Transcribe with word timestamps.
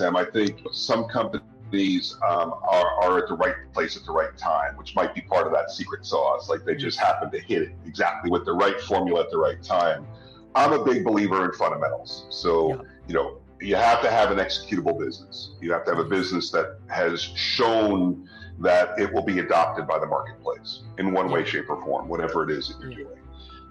Sam. 0.00 0.16
I 0.16 0.24
think 0.24 0.62
some 0.72 1.04
companies 1.08 2.16
um, 2.26 2.54
are, 2.62 2.90
are 3.02 3.18
at 3.18 3.28
the 3.28 3.34
right 3.34 3.54
place 3.74 3.98
at 3.98 4.04
the 4.04 4.12
right 4.12 4.36
time, 4.38 4.76
which 4.76 4.94
might 4.94 5.14
be 5.14 5.20
part 5.20 5.46
of 5.46 5.52
that 5.52 5.70
secret 5.70 6.06
sauce. 6.06 6.48
Like 6.48 6.64
they 6.64 6.74
just 6.74 6.98
happen 6.98 7.30
to 7.30 7.38
hit 7.38 7.62
it 7.62 7.72
exactly 7.84 8.30
with 8.30 8.46
the 8.46 8.52
right 8.54 8.80
formula 8.80 9.20
at 9.20 9.30
the 9.30 9.36
right 9.36 9.62
time. 9.62 10.06
I'm 10.54 10.72
a 10.72 10.82
big 10.82 11.04
believer 11.04 11.44
in 11.44 11.52
fundamentals. 11.52 12.26
So, 12.30 12.70
yeah. 12.70 12.82
you 13.08 13.14
know, 13.14 13.40
you 13.60 13.76
have 13.76 14.00
to 14.02 14.10
have 14.10 14.30
an 14.30 14.38
executable 14.38 14.98
business. 14.98 15.52
You 15.60 15.70
have 15.72 15.84
to 15.84 15.94
have 15.94 16.00
a 16.04 16.08
business 16.08 16.50
that 16.50 16.78
has 16.88 17.20
shown 17.20 18.26
that 18.58 18.98
it 18.98 19.12
will 19.12 19.24
be 19.24 19.38
adopted 19.40 19.86
by 19.86 19.98
the 19.98 20.06
marketplace 20.06 20.80
in 20.98 21.12
one 21.12 21.30
way, 21.30 21.44
shape, 21.44 21.68
or 21.68 21.80
form, 21.82 22.08
whatever 22.08 22.42
it 22.42 22.50
is 22.50 22.68
that 22.68 22.80
you're 22.80 23.04
doing. 23.04 23.19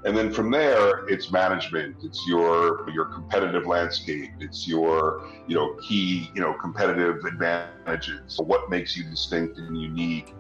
And 0.06 0.16
then 0.16 0.32
from 0.32 0.50
there, 0.50 1.06
it's 1.08 1.30
management, 1.30 1.98
it's 2.04 2.26
your 2.26 2.90
your 2.90 3.06
competitive 3.06 3.66
landscape, 3.66 4.32
it's 4.40 4.68
your 4.68 5.30
you 5.48 5.56
know 5.56 5.76
key 5.88 6.32
you 6.34 6.42
know 6.42 6.54
competitive 6.54 7.26
advantages. 7.26 8.40
What 8.40 8.70
makes 8.70 8.96
you 8.96 9.04
distinct 9.04 9.58
and 9.58 9.80
unique? 9.80 10.34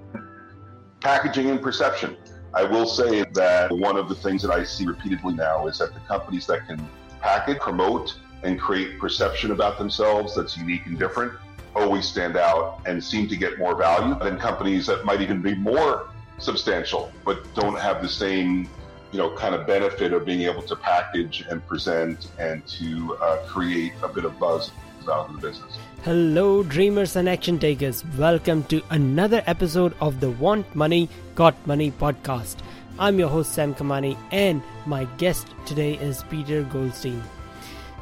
Packaging 1.01 1.49
and 1.49 1.61
perception. 1.61 2.15
I 2.53 2.63
will 2.63 2.85
say 2.85 3.25
that 3.33 3.71
one 3.71 3.97
of 3.97 4.09
the 4.09 4.15
things 4.15 4.41
that 4.41 4.51
I 4.51 4.63
see 4.63 4.85
repeatedly 4.85 5.33
now 5.33 5.67
is 5.67 5.77
that 5.79 5.93
the 5.93 5.99
companies 6.01 6.47
that 6.47 6.65
can 6.65 6.89
package, 7.21 7.59
promote, 7.59 8.17
and 8.43 8.59
create 8.59 8.97
perception 8.97 9.51
about 9.51 9.77
themselves 9.77 10.35
that's 10.35 10.57
unique 10.57 10.85
and 10.85 10.97
different 10.97 11.33
always 11.75 12.07
stand 12.07 12.37
out 12.37 12.81
and 12.85 13.03
seem 13.03 13.27
to 13.27 13.35
get 13.35 13.59
more 13.59 13.75
value 13.75 14.17
than 14.19 14.37
companies 14.39 14.87
that 14.87 15.05
might 15.05 15.21
even 15.21 15.41
be 15.41 15.53
more 15.55 16.09
substantial 16.37 17.11
but 17.25 17.53
don't 17.53 17.77
have 17.77 18.01
the 18.01 18.09
same 18.09 18.67
you 19.11 19.17
know 19.17 19.31
kind 19.35 19.55
of 19.55 19.65
benefit 19.65 20.13
of 20.13 20.25
being 20.25 20.41
able 20.43 20.61
to 20.61 20.75
package 20.75 21.43
and 21.49 21.65
present 21.65 22.27
and 22.37 22.65
to 22.67 23.17
uh, 23.21 23.37
create 23.47 23.93
a 24.03 24.07
bit 24.07 24.23
of 24.23 24.37
buzz 24.39 24.71
about 25.01 25.31
the 25.31 25.39
business. 25.39 25.77
Hello 26.03 26.63
dreamers 26.63 27.15
and 27.15 27.27
action 27.27 27.57
takers. 27.57 28.03
Welcome 28.17 28.63
to 28.65 28.81
another 28.91 29.41
episode 29.47 29.95
of 29.99 30.19
the 30.19 30.29
want 30.29 30.75
money 30.75 31.09
got 31.33 31.55
money 31.65 31.91
podcast. 31.91 32.57
I'm 32.99 33.17
your 33.17 33.29
host 33.29 33.53
sam 33.53 33.73
kamani 33.73 34.15
and 34.31 34.61
my 34.85 35.05
guest 35.17 35.47
today 35.65 35.93
is 35.93 36.23
peter 36.29 36.63
goldstein. 36.63 37.23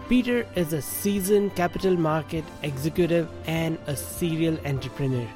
Peter 0.10 0.46
is 0.56 0.74
a 0.74 0.82
seasoned 0.82 1.56
capital 1.56 1.96
market 1.96 2.44
executive 2.64 3.30
and 3.46 3.78
a 3.88 3.96
serial 3.96 4.58
entrepreneur. 4.66 5.28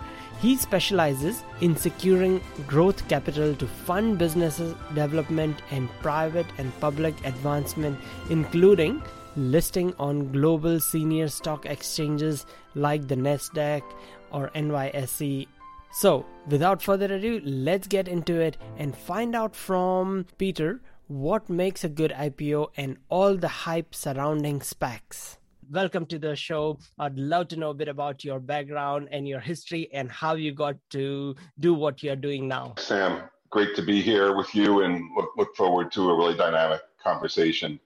He 0.41 0.57
specializes 0.57 1.43
in 1.61 1.75
securing 1.75 2.41
growth 2.65 3.07
capital 3.07 3.53
to 3.55 3.67
fund 3.67 4.17
business 4.17 4.57
development 4.95 5.61
and 5.69 5.87
private 6.01 6.47
and 6.57 6.77
public 6.79 7.13
advancement, 7.25 7.99
including 8.31 9.03
listing 9.35 9.93
on 9.99 10.31
global 10.31 10.79
senior 10.79 11.27
stock 11.27 11.67
exchanges 11.67 12.47
like 12.73 13.07
the 13.07 13.15
NASDAQ 13.15 13.83
or 14.31 14.49
NYSE. 14.55 15.47
So, 15.91 16.25
without 16.47 16.81
further 16.81 17.13
ado, 17.13 17.39
let's 17.43 17.87
get 17.87 18.07
into 18.07 18.39
it 18.39 18.57
and 18.77 18.97
find 18.97 19.35
out 19.35 19.55
from 19.55 20.25
Peter 20.39 20.81
what 21.07 21.49
makes 21.49 21.83
a 21.83 21.89
good 21.89 22.11
IPO 22.11 22.69
and 22.77 22.97
all 23.09 23.35
the 23.35 23.47
hype 23.47 23.93
surrounding 23.93 24.61
SPACs. 24.61 25.37
Welcome 25.71 26.05
to 26.07 26.19
the 26.19 26.35
show. 26.35 26.79
I'd 26.99 27.17
love 27.17 27.47
to 27.47 27.55
know 27.55 27.69
a 27.69 27.73
bit 27.73 27.87
about 27.87 28.25
your 28.25 28.41
background 28.41 29.07
and 29.13 29.25
your 29.25 29.39
history 29.39 29.87
and 29.93 30.11
how 30.11 30.35
you 30.35 30.51
got 30.53 30.75
to 30.89 31.33
do 31.61 31.73
what 31.73 32.03
you're 32.03 32.17
doing 32.17 32.45
now. 32.45 32.73
Sam, 32.77 33.29
great 33.51 33.73
to 33.77 33.81
be 33.81 34.01
here 34.01 34.35
with 34.35 34.53
you 34.53 34.81
and 34.81 35.01
look, 35.15 35.29
look 35.37 35.55
forward 35.55 35.89
to 35.93 36.09
a 36.09 36.17
really 36.17 36.35
dynamic 36.35 36.81
conversation. 37.01 37.79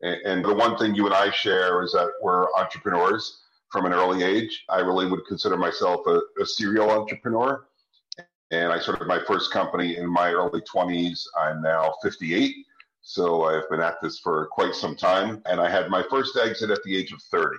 And, 0.00 0.16
and 0.24 0.44
the 0.46 0.54
one 0.54 0.78
thing 0.78 0.94
you 0.94 1.04
and 1.04 1.14
I 1.14 1.30
share 1.30 1.82
is 1.82 1.92
that 1.92 2.08
we're 2.22 2.46
entrepreneurs 2.54 3.42
from 3.70 3.84
an 3.84 3.92
early 3.92 4.22
age. 4.22 4.64
I 4.70 4.78
really 4.78 5.06
would 5.06 5.26
consider 5.28 5.58
myself 5.58 6.06
a, 6.06 6.22
a 6.40 6.46
serial 6.46 6.90
entrepreneur 6.90 7.66
and 8.50 8.72
I 8.72 8.78
started 8.78 9.08
my 9.08 9.20
first 9.26 9.52
company 9.52 9.96
in 9.98 10.06
my 10.06 10.30
early 10.32 10.62
20s. 10.62 11.26
I'm 11.38 11.60
now 11.60 11.94
58. 12.02 12.65
So 13.08 13.44
I've 13.44 13.70
been 13.70 13.80
at 13.80 14.02
this 14.02 14.18
for 14.18 14.46
quite 14.46 14.74
some 14.74 14.96
time. 14.96 15.40
And 15.46 15.60
I 15.60 15.70
had 15.70 15.90
my 15.90 16.02
first 16.10 16.36
exit 16.36 16.72
at 16.72 16.82
the 16.82 16.96
age 16.96 17.12
of 17.12 17.22
30. 17.22 17.56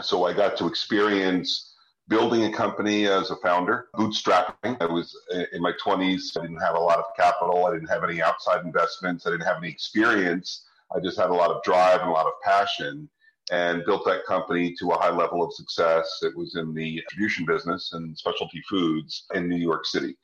So 0.00 0.24
I 0.24 0.32
got 0.32 0.56
to 0.56 0.66
experience 0.66 1.74
building 2.08 2.44
a 2.44 2.50
company 2.50 3.06
as 3.06 3.30
a 3.30 3.36
founder, 3.36 3.88
bootstrapping. 3.94 4.80
I 4.80 4.86
was 4.86 5.14
in 5.52 5.60
my 5.60 5.72
20s. 5.72 6.38
I 6.38 6.40
didn't 6.40 6.62
have 6.62 6.76
a 6.76 6.80
lot 6.80 6.98
of 6.98 7.04
capital. 7.14 7.66
I 7.66 7.74
didn't 7.74 7.88
have 7.88 8.04
any 8.04 8.22
outside 8.22 8.64
investments. 8.64 9.26
I 9.26 9.32
didn't 9.32 9.44
have 9.44 9.58
any 9.58 9.68
experience. 9.68 10.64
I 10.96 11.00
just 11.00 11.18
had 11.18 11.28
a 11.28 11.34
lot 11.34 11.50
of 11.50 11.62
drive 11.62 12.00
and 12.00 12.08
a 12.08 12.12
lot 12.12 12.26
of 12.26 12.32
passion 12.42 13.06
and 13.52 13.84
built 13.84 14.06
that 14.06 14.24
company 14.24 14.74
to 14.78 14.92
a 14.92 14.98
high 14.98 15.14
level 15.14 15.44
of 15.44 15.52
success. 15.52 16.20
It 16.22 16.34
was 16.34 16.56
in 16.56 16.72
the 16.72 17.02
distribution 17.02 17.44
business 17.44 17.92
and 17.92 18.16
specialty 18.16 18.62
foods 18.66 19.26
in 19.34 19.46
New 19.46 19.56
York 19.56 19.84
City. 19.84 20.16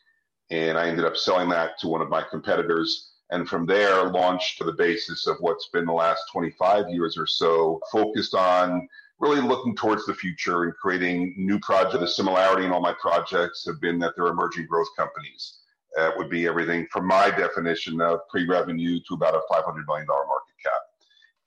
And 0.51 0.79
I 0.79 0.89
ended 0.89 1.05
up 1.05 1.19
selling 1.19 1.51
that 1.51 1.79
to 1.81 1.89
one 1.89 2.01
of 2.01 2.09
my 2.09 2.23
competitors. 2.23 3.11
And 3.34 3.49
from 3.49 3.67
there, 3.67 4.11
launched 4.11 4.59
to 4.59 4.65
the 4.65 4.75
basis 4.75 5.27
of 5.27 5.39
what's 5.41 5.67
been 5.67 5.87
the 5.87 5.93
last 5.93 6.22
25 6.31 6.89
years 6.89 7.19
or 7.19 7.27
so, 7.27 7.81
focused 7.91 8.33
on 8.33 8.89
really 9.19 9.41
looking 9.41 9.75
towards 9.75 10.06
the 10.06 10.15
future 10.15 10.62
and 10.62 10.75
creating 10.77 11.34
new 11.37 11.59
projects. 11.59 11.99
The 11.99 12.06
similarity 12.06 12.65
in 12.65 12.71
all 12.71 12.81
my 12.81 12.94
projects 13.00 13.67
have 13.67 13.81
been 13.81 13.99
that 13.99 14.12
they're 14.15 14.28
emerging 14.28 14.67
growth 14.67 14.87
companies. 14.97 15.62
That 15.97 16.17
would 16.17 16.31
be 16.31 16.47
everything 16.47 16.87
from 16.93 17.09
my 17.09 17.28
definition 17.28 18.00
of 18.00 18.21
pre 18.31 18.47
revenue 18.47 19.00
to 19.09 19.15
about 19.15 19.34
a 19.34 19.53
$500 19.53 19.84
million 19.84 20.06
market 20.06 20.55
cap 20.62 20.83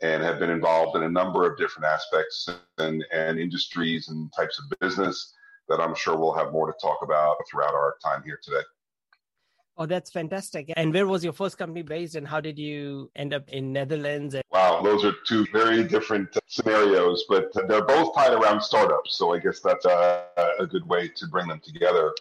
and 0.02 0.22
have 0.22 0.40
been 0.40 0.50
involved 0.50 0.98
in 0.98 1.04
a 1.04 1.10
number 1.10 1.50
of 1.50 1.58
different 1.58 1.86
aspects 1.86 2.50
and, 2.80 3.06
and 3.14 3.40
industries 3.40 4.10
and 4.10 4.30
types 4.36 4.60
of 4.60 4.78
business 4.82 5.34
that 5.70 5.80
I'm 5.80 5.96
sure 5.96 6.18
we'll 6.18 6.34
have 6.34 6.52
more 6.52 6.68
to 6.68 6.78
talk 6.82 7.00
about 7.02 7.38
throughout 7.50 7.74
our 7.74 7.96
time 8.04 8.24
here 8.26 8.40
today. 8.44 8.64
Oh, 9.80 9.86
that's 9.86 10.10
fantastic. 10.10 10.74
And 10.76 10.92
where 10.92 11.06
was 11.06 11.24
your 11.24 11.34
first 11.34 11.58
company 11.60 11.84
based 11.84 12.16
and 12.16 12.28
how 12.28 12.42
did 12.42 12.58
you 12.58 13.12
end 13.16 13.32
up 13.32 13.48
in 13.50 13.72
Netherlands? 13.72 14.36
Wow, 14.52 14.82
those 14.82 15.06
are 15.06 15.14
two 15.28 15.46
very 15.54 15.84
different 15.84 16.36
scenarios, 16.48 17.26
but 17.30 17.52
they're 17.68 17.86
both 17.86 18.16
tied 18.16 18.34
around 18.34 18.62
startups. 18.62 19.18
So 19.18 19.36
I 19.36 19.40
guess 19.40 19.60
that's 19.60 19.86
a, 19.86 20.26
a 20.60 20.66
good 20.66 20.88
way 20.88 21.10
to 21.10 21.28
bring 21.28 21.48
them 21.48 21.62
together. 21.64 22.12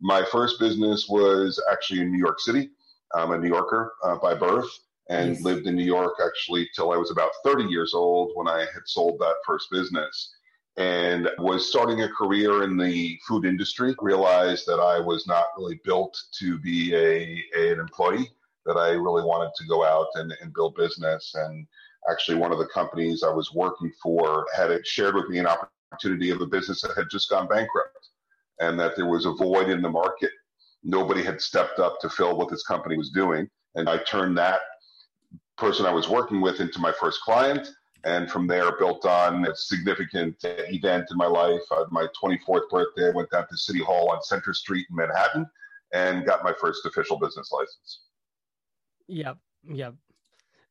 My 0.00 0.22
first 0.30 0.60
business 0.60 1.08
was 1.08 1.62
actually 1.72 2.00
in 2.00 2.12
New 2.12 2.18
York 2.18 2.40
City. 2.40 2.70
I'm 3.14 3.30
a 3.30 3.38
New 3.38 3.48
Yorker 3.48 3.94
uh, 4.04 4.16
by 4.16 4.34
birth 4.34 4.70
and 5.08 5.30
yes. 5.34 5.42
lived 5.42 5.66
in 5.66 5.76
New 5.76 5.84
York 5.84 6.14
actually 6.22 6.68
till 6.76 6.92
I 6.92 6.98
was 6.98 7.10
about 7.10 7.30
30 7.42 7.64
years 7.64 7.94
old 7.94 8.32
when 8.34 8.46
I 8.48 8.60
had 8.60 8.82
sold 8.84 9.18
that 9.20 9.36
first 9.46 9.70
business 9.70 10.34
and 10.78 11.28
was 11.38 11.68
starting 11.68 12.02
a 12.02 12.08
career 12.08 12.62
in 12.62 12.76
the 12.76 13.18
food 13.26 13.44
industry. 13.44 13.94
Realized 14.00 14.64
that 14.66 14.80
I 14.80 15.00
was 15.00 15.26
not 15.26 15.46
really 15.58 15.80
built 15.84 16.16
to 16.38 16.58
be 16.60 16.94
a, 16.94 17.44
a 17.56 17.72
an 17.72 17.80
employee, 17.80 18.30
that 18.64 18.76
I 18.76 18.90
really 18.90 19.24
wanted 19.24 19.50
to 19.56 19.66
go 19.66 19.84
out 19.84 20.06
and, 20.14 20.32
and 20.40 20.54
build 20.54 20.76
business. 20.76 21.34
And 21.34 21.66
actually, 22.08 22.38
one 22.38 22.52
of 22.52 22.58
the 22.58 22.68
companies 22.68 23.22
I 23.22 23.30
was 23.30 23.52
working 23.52 23.92
for 24.00 24.46
had 24.56 24.86
shared 24.86 25.16
with 25.16 25.28
me 25.28 25.38
an 25.38 25.48
opportunity 25.48 26.30
of 26.30 26.40
a 26.40 26.46
business 26.46 26.80
that 26.82 26.96
had 26.96 27.06
just 27.10 27.28
gone 27.28 27.48
bankrupt 27.48 28.10
and 28.60 28.78
that 28.78 28.96
there 28.96 29.06
was 29.06 29.26
a 29.26 29.32
void 29.32 29.68
in 29.68 29.82
the 29.82 29.90
market. 29.90 30.30
Nobody 30.84 31.22
had 31.22 31.40
stepped 31.40 31.80
up 31.80 32.00
to 32.00 32.08
fill 32.08 32.36
what 32.36 32.50
this 32.50 32.64
company 32.64 32.96
was 32.96 33.10
doing. 33.10 33.48
And 33.74 33.88
I 33.88 33.98
turned 33.98 34.38
that 34.38 34.60
person 35.56 35.86
I 35.86 35.92
was 35.92 36.08
working 36.08 36.40
with 36.40 36.60
into 36.60 36.78
my 36.78 36.92
first 36.92 37.20
client. 37.22 37.68
And 38.04 38.30
from 38.30 38.46
there, 38.46 38.76
built 38.78 39.04
on 39.04 39.46
a 39.46 39.54
significant 39.54 40.36
event 40.44 41.06
in 41.10 41.16
my 41.16 41.26
life. 41.26 41.62
Uh, 41.70 41.84
my 41.90 42.06
24th 42.22 42.68
birthday, 42.70 43.08
I 43.08 43.10
went 43.10 43.30
down 43.30 43.46
to 43.48 43.56
City 43.56 43.80
Hall 43.80 44.10
on 44.10 44.22
Center 44.22 44.54
Street 44.54 44.86
in 44.88 44.96
Manhattan 44.96 45.46
and 45.92 46.24
got 46.24 46.44
my 46.44 46.52
first 46.52 46.86
official 46.86 47.18
business 47.18 47.50
license. 47.50 48.00
Yep. 49.08 49.38
Yep. 49.68 49.94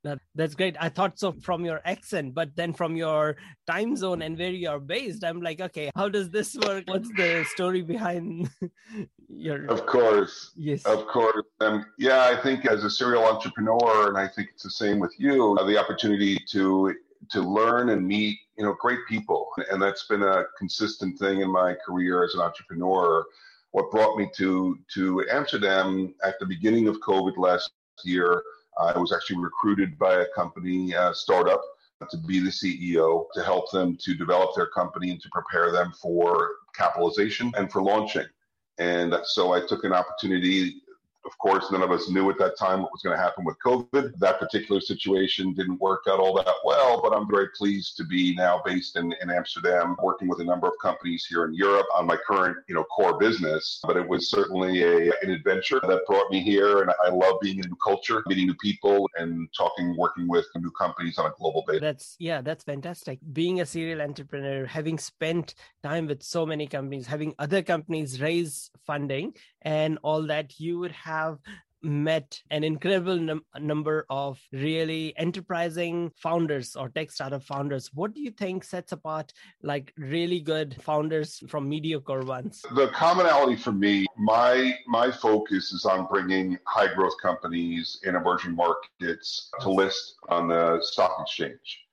That, 0.04 0.20
that's 0.36 0.56
great. 0.56 0.78
I 0.80 0.90
thought 0.90 1.20
so 1.20 1.34
from 1.34 1.66
your 1.66 1.82
accent, 1.84 2.34
but 2.34 2.56
then 2.56 2.72
from 2.72 2.96
your 2.96 3.36
time 3.66 3.96
zone 3.96 4.22
and 4.22 4.38
where 4.38 4.52
you're 4.52 4.80
based, 4.80 5.24
I'm 5.24 5.42
like, 5.42 5.60
okay, 5.60 5.92
how 5.96 6.08
does 6.08 6.30
this 6.30 6.56
work? 6.56 6.86
What's 6.88 7.10
the 7.10 7.44
story 7.50 7.82
behind 7.82 8.50
your? 9.28 9.66
Of 9.66 9.86
course, 9.86 10.52
yes, 10.56 10.86
of 10.86 11.08
course. 11.08 11.44
Um, 11.60 11.86
yeah, 11.98 12.24
I 12.24 12.42
think 12.42 12.66
as 12.66 12.84
a 12.84 12.90
serial 12.90 13.26
entrepreneur, 13.26 14.08
and 14.08 14.18
I 14.18 14.28
think 14.28 14.50
it's 14.54 14.64
the 14.64 14.72
same 14.72 15.00
with 15.00 15.14
you, 15.18 15.58
the 15.66 15.78
opportunity 15.78 16.40
to 16.52 16.96
to 17.32 17.42
learn 17.42 17.90
and 17.90 18.08
meet 18.08 18.38
you 18.58 18.66
know 18.66 18.76
great 18.80 19.00
people, 19.08 19.48
and 19.72 19.82
that's 19.82 20.08
been 20.08 20.24
a 20.24 20.46
consistent 20.58 21.18
thing 21.20 21.42
in 21.42 21.52
my 21.52 21.76
career 21.86 22.24
as 22.24 22.34
an 22.34 22.42
entrepreneur. 22.42 23.24
What 23.72 23.92
brought 23.92 24.18
me 24.18 24.30
to 24.38 24.78
to 24.94 25.26
Amsterdam 25.32 26.14
at 26.24 26.40
the 26.40 26.46
beginning 26.46 26.88
of 26.88 27.00
COVID 27.00 27.38
last 27.38 27.72
year 28.04 28.44
I 28.80 28.98
was 28.98 29.12
actually 29.12 29.40
recruited 29.40 29.98
by 29.98 30.22
a 30.22 30.26
company 30.36 30.96
uh, 30.96 31.14
startup 31.14 31.62
to 32.10 32.18
be 32.18 32.40
the 32.40 32.50
CEO 32.50 33.26
to 33.34 33.44
help 33.44 33.72
them 33.72 33.98
to 34.02 34.14
develop 34.14 34.52
their 34.56 34.68
company 34.68 35.10
and 35.10 35.22
to 35.22 35.30
prepare 35.32 35.72
them 35.72 35.92
for 36.00 36.52
capitalization 36.76 37.52
and 37.58 37.72
for 37.72 37.82
launching. 37.82 38.26
And 38.78 39.16
so 39.24 39.54
I 39.54 39.66
took 39.66 39.84
an 39.84 39.94
opportunity 39.94 40.84
of 41.28 41.38
course, 41.40 41.70
none 41.72 41.84
of 41.84 41.92
us 41.92 42.10
knew 42.10 42.30
at 42.30 42.40
that 42.40 42.58
time 42.58 42.82
what 42.82 42.92
was 42.92 43.02
going 43.02 43.16
to 43.16 43.22
happen 43.22 43.44
with 43.44 43.58
COVID. 43.64 44.18
That 44.18 44.40
particular 44.40 44.80
situation 44.80 45.54
didn't 45.54 45.80
work 45.82 46.04
out 46.10 46.20
all 46.20 46.34
that 46.36 46.48
well, 46.64 47.02
but 47.02 47.14
I'm 47.14 47.30
very 47.30 47.50
pleased 47.56 47.98
to 47.98 48.06
be 48.06 48.34
now 48.34 48.62
based 48.66 48.96
in, 48.96 49.14
in 49.22 49.30
Amsterdam, 49.30 49.98
working 50.02 50.30
with 50.30 50.40
a 50.40 50.46
number 50.46 50.68
of 50.68 50.74
companies 50.82 51.26
here 51.30 51.44
in 51.46 51.54
Europe 51.54 51.86
on 51.94 52.08
my 52.08 52.16
current, 52.16 52.58
you 52.70 52.76
know, 52.76 52.86
core 52.86 53.18
business. 53.20 53.82
But 53.84 53.98
it 53.98 54.08
was 54.08 54.32
certainly 54.32 54.84
a, 54.84 55.12
an 55.22 55.30
adventure 55.30 55.82
that 55.86 56.06
brought 56.08 56.32
me 56.32 56.40
here, 56.42 56.82
and 56.82 56.92
I 57.06 57.10
love 57.10 57.36
being 57.42 57.60
in 57.60 57.66
a 57.66 57.68
new 57.68 57.78
culture, 57.84 58.24
meeting 58.28 58.48
new 58.48 58.56
people, 58.56 59.10
and 59.18 59.50
talking, 59.56 59.96
working 59.98 60.30
with 60.30 60.46
new 60.56 60.72
companies 60.72 61.18
on 61.18 61.26
a 61.26 61.34
global 61.38 61.66
basis. 61.68 61.82
That's 61.82 62.16
yeah, 62.20 62.42
that's 62.42 62.64
fantastic. 62.64 63.20
Being 63.34 63.60
a 63.60 63.66
serial 63.66 64.02
entrepreneur, 64.02 64.66
having 64.66 64.98
spent 64.98 65.56
time 65.84 66.08
with 66.08 66.24
so 66.24 66.46
many 66.46 66.68
companies, 66.68 67.06
having 67.06 67.34
other 67.38 67.62
companies 67.62 68.22
raise 68.22 68.72
funding 68.86 69.34
and 69.62 70.00
all 70.04 70.22
that, 70.28 70.60
you 70.60 70.80
would 70.80 70.94
have 70.94 71.17
met 71.84 72.42
an 72.50 72.64
incredible 72.64 73.18
num- 73.18 73.46
number 73.60 74.06
of 74.10 74.40
really 74.52 75.14
enterprising 75.18 76.12
founders 76.18 76.76
or 76.76 76.90
tech 76.90 77.12
startup 77.12 77.44
founders. 77.44 77.92
What 77.94 78.14
do 78.14 78.22
you 78.22 78.32
think 78.32 78.64
sets 78.64 78.92
apart 78.92 79.32
like 79.62 79.94
really 79.98 80.40
good 80.40 80.76
founders 80.82 81.44
from 81.48 81.70
mediocre 81.70 82.22
ones? 82.22 82.64
The 82.76 82.90
commonality 82.90 83.56
for 83.56 83.72
me, 83.72 84.06
my 84.18 84.78
my 84.88 85.12
focus 85.12 85.72
is 85.72 85.86
on 85.86 86.08
bringing 86.08 86.58
high 86.66 86.94
growth 86.94 87.16
companies 87.22 88.00
in 88.04 88.16
emerging 88.16 88.56
markets 88.56 89.50
to 89.62 89.70
list 89.70 90.16
on 90.30 90.48
the 90.48 90.80
stock 90.82 91.18
exchange. 91.22 91.84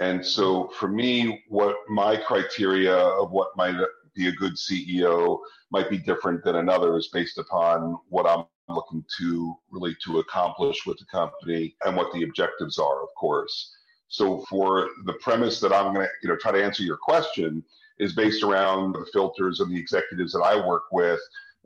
And 0.00 0.24
so 0.24 0.68
for 0.68 0.88
me, 0.88 1.42
what 1.48 1.76
my 1.88 2.16
criteria 2.16 2.96
of 2.96 3.32
what 3.32 3.56
might 3.56 3.76
be 4.14 4.28
a 4.28 4.32
good 4.32 4.54
CEO 4.54 5.38
might 5.70 5.90
be 5.90 5.98
different 5.98 6.44
than 6.44 6.56
another 6.56 6.96
is 6.96 7.08
based 7.08 7.38
upon 7.38 7.98
what 8.08 8.26
I'm 8.26 8.44
looking 8.68 9.04
to 9.18 9.54
really 9.70 9.96
to 10.04 10.18
accomplish 10.18 10.86
with 10.86 10.98
the 10.98 11.06
company 11.06 11.74
and 11.84 11.96
what 11.96 12.12
the 12.12 12.24
objectives 12.24 12.78
are, 12.78 13.02
of 13.02 13.08
course. 13.18 13.74
So 14.08 14.44
for 14.48 14.88
the 15.04 15.14
premise 15.14 15.60
that 15.60 15.72
I'm 15.72 15.94
going 15.94 16.06
to, 16.06 16.12
you 16.22 16.28
know, 16.28 16.36
try 16.36 16.52
to 16.52 16.62
answer 16.62 16.82
your 16.82 16.96
question 16.96 17.62
is 17.98 18.14
based 18.14 18.42
around 18.42 18.92
the 18.92 19.06
filters 19.12 19.60
and 19.60 19.70
the 19.70 19.78
executives 19.78 20.32
that 20.32 20.40
I 20.40 20.66
work 20.66 20.84
with 20.92 21.20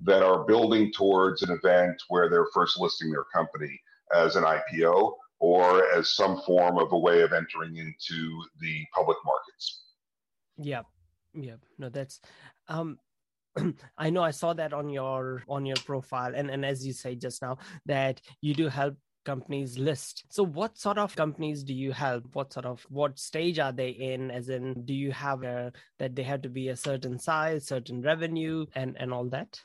that 0.04 0.22
are 0.22 0.44
building 0.44 0.92
towards 0.92 1.42
an 1.42 1.50
event 1.50 2.02
where 2.08 2.28
they're 2.28 2.46
first 2.52 2.80
listing 2.80 3.10
their 3.10 3.24
company 3.24 3.80
as 4.14 4.36
an 4.36 4.44
IPO 4.44 5.12
or 5.38 5.92
as 5.92 6.14
some 6.14 6.40
form 6.42 6.78
of 6.78 6.92
a 6.92 6.98
way 6.98 7.22
of 7.22 7.32
entering 7.32 7.76
into 7.76 8.42
the 8.60 8.84
public 8.94 9.18
markets. 9.24 9.84
Yeah. 10.56 10.82
Yeah. 11.34 11.56
No, 11.78 11.88
that's 11.88 12.20
um 12.68 12.98
I 13.98 14.10
know 14.10 14.22
I 14.22 14.30
saw 14.30 14.52
that 14.54 14.72
on 14.72 14.88
your 14.88 15.42
on 15.48 15.66
your 15.66 15.76
profile 15.84 16.32
and 16.34 16.50
and 16.50 16.64
as 16.64 16.86
you 16.86 16.92
say 16.92 17.14
just 17.14 17.42
now 17.42 17.58
that 17.86 18.20
you 18.40 18.54
do 18.54 18.68
help 18.68 18.96
companies 19.24 19.78
list. 19.78 20.24
So 20.30 20.42
what 20.44 20.76
sort 20.76 20.98
of 20.98 21.14
companies 21.14 21.62
do 21.62 21.72
you 21.72 21.92
help? 21.92 22.24
What 22.32 22.52
sort 22.52 22.66
of 22.66 22.84
what 22.88 23.18
stage 23.18 23.58
are 23.58 23.72
they 23.72 23.90
in? 23.90 24.30
As 24.30 24.48
in 24.48 24.84
do 24.84 24.94
you 24.94 25.12
have 25.12 25.42
a 25.44 25.72
that 25.98 26.16
they 26.16 26.24
have 26.24 26.42
to 26.42 26.48
be 26.48 26.68
a 26.68 26.76
certain 26.76 27.18
size 27.18 27.66
certain 27.66 28.02
revenue 28.02 28.66
and 28.74 28.96
and 28.98 29.12
all 29.12 29.28
that? 29.30 29.60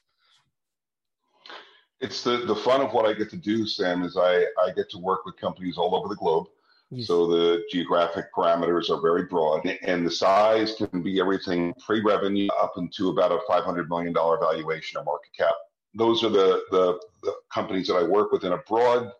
It's 2.00 2.24
the 2.24 2.38
the 2.46 2.56
fun 2.56 2.82
of 2.82 2.94
what 2.94 3.08
i 3.08 3.14
get 3.14 3.32
to 3.32 3.38
do 3.38 3.66
sam 3.66 4.04
is 4.04 4.16
i 4.18 4.46
i 4.64 4.72
get 4.76 4.88
to 4.92 5.00
work 5.00 5.26
with 5.26 5.36
companies 5.38 5.80
all 5.80 5.96
over 5.96 6.08
the 6.08 6.16
globe 6.16 6.46
Yes. 6.90 7.08
So 7.08 7.28
the 7.28 7.64
geographic 7.70 8.34
parameters 8.34 8.90
are 8.90 9.02
very 9.02 9.24
broad, 9.24 9.66
and 9.84 10.06
the 10.06 10.12
size 10.12 10.76
can 10.76 11.02
be 11.02 11.20
everything 11.20 11.74
pre-revenue 11.86 12.48
up 12.60 12.74
into 12.78 13.10
about 13.10 13.32
a 13.32 13.40
$500 13.50 13.90
million 13.90 14.14
valuation 14.14 14.98
or 14.98 15.04
market 15.04 15.32
cap. 15.38 15.54
Those 15.96 16.24
are 16.24 16.30
the, 16.30 16.64
the, 16.72 17.00
the 17.24 17.34
companies 17.54 17.88
that 17.88 17.96
I 17.96 18.04
work 18.04 18.32
with 18.32 18.46
in 18.46 18.54
a 18.54 18.58
broad 18.60 19.12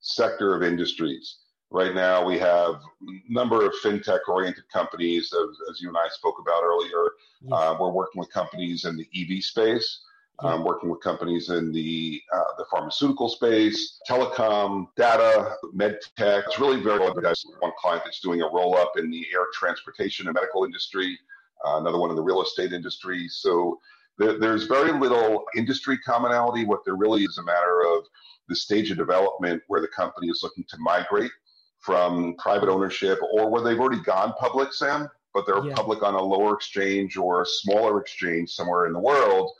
sector 0.00 0.54
of 0.54 0.62
industries. 0.62 1.38
Right 1.70 1.94
now, 1.94 2.24
we 2.24 2.38
have 2.38 2.74
a 2.74 3.32
number 3.32 3.66
of 3.66 3.74
fintech-oriented 3.82 4.68
companies, 4.72 5.32
as, 5.32 5.56
as 5.68 5.80
you 5.80 5.88
and 5.88 5.96
I 5.96 6.08
spoke 6.10 6.36
about 6.40 6.62
earlier. 6.62 7.10
Yes. 7.42 7.52
Uh, 7.52 7.76
we're 7.80 7.90
working 7.90 8.20
with 8.20 8.32
companies 8.32 8.84
in 8.84 8.96
the 8.96 9.08
EV 9.16 9.42
space. 9.42 10.00
I'm 10.40 10.64
working 10.64 10.90
with 10.90 11.00
companies 11.00 11.48
in 11.48 11.72
the 11.72 12.20
uh, 12.32 12.52
the 12.58 12.66
pharmaceutical 12.70 13.28
space, 13.28 14.00
telecom, 14.08 14.88
data, 14.96 15.56
med 15.72 15.98
tech. 16.16 16.44
It's 16.46 16.58
really 16.58 16.82
very 16.82 16.98
good. 16.98 17.24
One 17.60 17.72
client 17.78 18.02
that's 18.04 18.20
doing 18.20 18.42
a 18.42 18.46
roll 18.46 18.76
up 18.76 18.92
in 18.98 19.10
the 19.10 19.26
air 19.32 19.46
transportation 19.54 20.26
and 20.26 20.34
medical 20.34 20.64
industry, 20.64 21.18
uh, 21.66 21.78
another 21.78 21.98
one 21.98 22.10
in 22.10 22.16
the 22.16 22.22
real 22.22 22.42
estate 22.42 22.72
industry. 22.72 23.28
So 23.28 23.80
there's 24.18 24.64
very 24.64 24.98
little 24.98 25.44
industry 25.56 25.98
commonality. 25.98 26.64
What 26.64 26.84
there 26.84 26.96
really 26.96 27.22
is 27.24 27.38
a 27.38 27.42
matter 27.42 27.82
of 27.82 28.04
the 28.48 28.56
stage 28.56 28.90
of 28.90 28.96
development 28.98 29.62
where 29.68 29.80
the 29.80 29.88
company 29.88 30.28
is 30.28 30.40
looking 30.42 30.64
to 30.68 30.76
migrate 30.78 31.32
from 31.78 32.34
private 32.38 32.68
ownership 32.68 33.18
or 33.32 33.50
where 33.50 33.62
they've 33.62 33.78
already 33.78 34.02
gone 34.02 34.32
public, 34.38 34.72
Sam, 34.72 35.08
but 35.34 35.44
they're 35.46 35.64
yeah. 35.64 35.74
public 35.74 36.02
on 36.02 36.14
a 36.14 36.22
lower 36.22 36.54
exchange 36.54 37.16
or 37.16 37.42
a 37.42 37.46
smaller 37.46 38.00
exchange 38.00 38.50
somewhere 38.50 38.86
in 38.86 38.92
the 38.92 39.00
world 39.00 39.52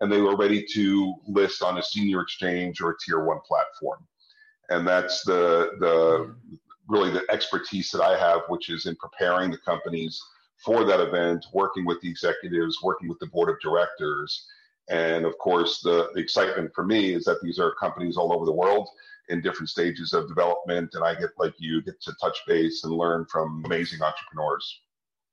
and 0.00 0.10
they 0.10 0.20
were 0.20 0.36
ready 0.36 0.64
to 0.72 1.14
list 1.26 1.62
on 1.62 1.78
a 1.78 1.82
senior 1.82 2.20
exchange 2.20 2.80
or 2.80 2.90
a 2.90 2.96
tier 3.04 3.24
one 3.24 3.40
platform. 3.46 4.06
And 4.70 4.86
that's 4.86 5.22
the 5.24 5.72
the 5.80 6.34
really 6.88 7.10
the 7.10 7.24
expertise 7.30 7.90
that 7.92 8.02
I 8.02 8.18
have, 8.18 8.42
which 8.48 8.68
is 8.68 8.86
in 8.86 8.96
preparing 8.96 9.50
the 9.50 9.58
companies 9.58 10.20
for 10.64 10.84
that 10.84 11.00
event, 11.00 11.46
working 11.52 11.86
with 11.86 12.00
the 12.00 12.10
executives, 12.10 12.78
working 12.82 13.08
with 13.08 13.18
the 13.18 13.26
board 13.26 13.48
of 13.48 13.60
directors. 13.60 14.46
And 14.88 15.24
of 15.24 15.38
course, 15.38 15.80
the, 15.80 16.10
the 16.14 16.20
excitement 16.20 16.72
for 16.74 16.84
me 16.84 17.14
is 17.14 17.24
that 17.24 17.40
these 17.42 17.58
are 17.58 17.74
companies 17.74 18.16
all 18.16 18.32
over 18.32 18.44
the 18.44 18.52
world 18.52 18.88
in 19.28 19.40
different 19.40 19.68
stages 19.68 20.12
of 20.12 20.28
development. 20.28 20.90
And 20.94 21.04
I 21.04 21.14
get, 21.14 21.30
like 21.38 21.54
you, 21.58 21.80
get 21.80 22.00
to 22.02 22.12
touch 22.20 22.38
base 22.46 22.82
and 22.84 22.92
learn 22.92 23.24
from 23.26 23.62
amazing 23.64 24.02
entrepreneurs. 24.02 24.80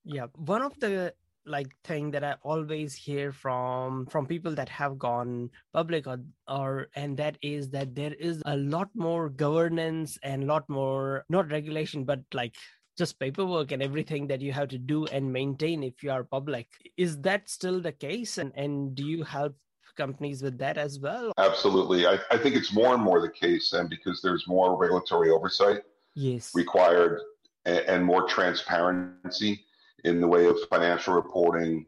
Yeah. 0.04 0.28
One 0.36 0.62
of 0.62 0.80
the 0.80 1.14
like 1.48 1.68
thing 1.84 2.12
that 2.12 2.24
I 2.24 2.36
always 2.44 2.94
hear 2.94 3.32
from 3.32 4.06
from 4.08 4.26
people 4.26 4.54
that 4.56 4.70
have 4.70 4.98
gone 5.00 5.50
public 5.74 6.08
or 6.08 6.20
or 6.48 6.88
and 6.96 7.18
that 7.18 7.38
is 7.42 7.70
that 7.72 7.96
there 7.96 8.14
is 8.14 8.42
a 8.46 8.58
lot 8.58 8.90
more 8.96 9.30
governance 9.30 10.18
and 10.24 10.44
a 10.44 10.46
lot 10.46 10.68
more 10.70 11.26
not 11.30 11.52
regulation 11.52 12.04
but 12.04 12.20
like 12.34 12.56
just 12.98 13.20
paperwork 13.20 13.72
and 13.72 13.84
everything 13.84 14.28
that 14.28 14.42
you 14.42 14.52
have 14.52 14.70
to 14.70 14.78
do 14.78 15.06
and 15.06 15.32
maintain 15.32 15.84
if 15.84 16.02
you 16.02 16.12
are 16.12 16.24
public. 16.24 16.68
Is 16.98 17.22
that 17.22 17.48
still 17.48 17.80
the 17.80 17.92
case? 17.92 18.40
And 18.40 18.52
and 18.56 18.96
do 18.96 19.06
you 19.06 19.24
help 19.24 19.56
companies 19.96 20.42
with 20.42 20.58
that 20.60 20.78
as 20.78 21.00
well? 21.00 21.32
Absolutely. 21.38 22.08
I, 22.08 22.20
I 22.32 22.38
think 22.38 22.56
it's 22.56 22.74
more 22.74 22.94
and 22.94 23.04
more 23.04 23.20
the 23.20 23.32
case 23.32 23.74
and 23.74 23.90
because 23.90 24.22
there's 24.22 24.48
more 24.48 24.78
regulatory 24.78 25.30
oversight 25.30 25.82
yes. 26.16 26.52
required 26.56 27.20
and, 27.66 27.80
and 27.80 28.06
more 28.06 28.28
transparency 28.28 29.66
in 30.08 30.22
the 30.22 30.28
way 30.28 30.46
of 30.46 30.58
financial 30.70 31.14
reporting, 31.14 31.86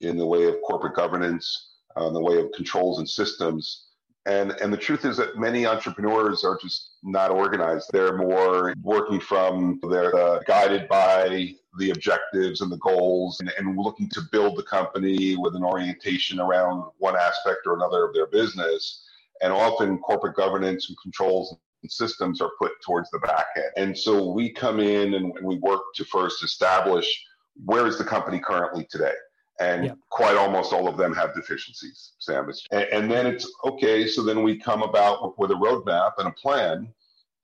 in 0.00 0.16
the 0.16 0.26
way 0.26 0.44
of 0.44 0.56
corporate 0.66 0.96
governance, 0.96 1.74
uh, 1.96 2.06
in 2.08 2.14
the 2.14 2.20
way 2.20 2.38
of 2.38 2.50
controls 2.52 2.98
and 2.98 3.08
systems. 3.08 3.86
And, 4.26 4.52
and 4.60 4.72
the 4.72 4.76
truth 4.76 5.04
is 5.04 5.16
that 5.16 5.38
many 5.38 5.66
entrepreneurs 5.66 6.44
are 6.44 6.58
just 6.60 6.90
not 7.02 7.30
organized. 7.30 7.88
They're 7.92 8.16
more 8.16 8.74
working 8.82 9.20
from, 9.20 9.80
they're 9.88 10.14
uh, 10.14 10.40
guided 10.46 10.88
by 10.88 11.54
the 11.78 11.90
objectives 11.90 12.60
and 12.60 12.70
the 12.70 12.78
goals 12.78 13.40
and, 13.40 13.50
and 13.56 13.78
looking 13.78 14.08
to 14.10 14.20
build 14.30 14.58
the 14.58 14.62
company 14.64 15.36
with 15.36 15.54
an 15.54 15.64
orientation 15.64 16.40
around 16.40 16.90
one 16.98 17.16
aspect 17.16 17.60
or 17.66 17.76
another 17.76 18.04
of 18.04 18.12
their 18.12 18.26
business. 18.26 19.06
And 19.42 19.52
often 19.52 19.98
corporate 19.98 20.36
governance 20.36 20.88
and 20.88 20.98
controls 21.02 21.56
and 21.82 21.90
systems 21.90 22.42
are 22.42 22.50
put 22.58 22.72
towards 22.84 23.10
the 23.10 23.20
back 23.20 23.46
end. 23.56 23.72
And 23.76 23.98
so 23.98 24.30
we 24.30 24.50
come 24.50 24.80
in 24.80 25.14
and 25.14 25.32
we 25.42 25.56
work 25.56 25.80
to 25.94 26.04
first 26.04 26.44
establish 26.44 27.24
where 27.64 27.86
is 27.86 27.98
the 27.98 28.04
company 28.04 28.38
currently 28.38 28.86
today? 28.90 29.14
And 29.60 29.92
quite 30.08 30.36
almost 30.36 30.72
all 30.72 30.88
of 30.88 30.96
them 30.96 31.14
have 31.14 31.34
deficiencies, 31.34 32.12
Sam. 32.18 32.50
And, 32.72 32.82
and 32.92 33.10
then 33.10 33.26
it's 33.26 33.50
okay. 33.66 34.06
So 34.06 34.22
then 34.22 34.42
we 34.42 34.56
come 34.56 34.82
about 34.82 35.38
with 35.38 35.50
a 35.50 35.54
roadmap 35.54 36.12
and 36.16 36.28
a 36.28 36.32
plan 36.32 36.92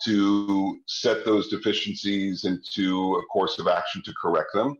to 0.04 0.78
set 0.86 1.24
those 1.24 1.48
deficiencies 1.48 2.44
into 2.44 3.14
a 3.16 3.22
course 3.26 3.58
of 3.58 3.66
action 3.66 4.02
to 4.02 4.14
correct 4.20 4.52
them 4.54 4.76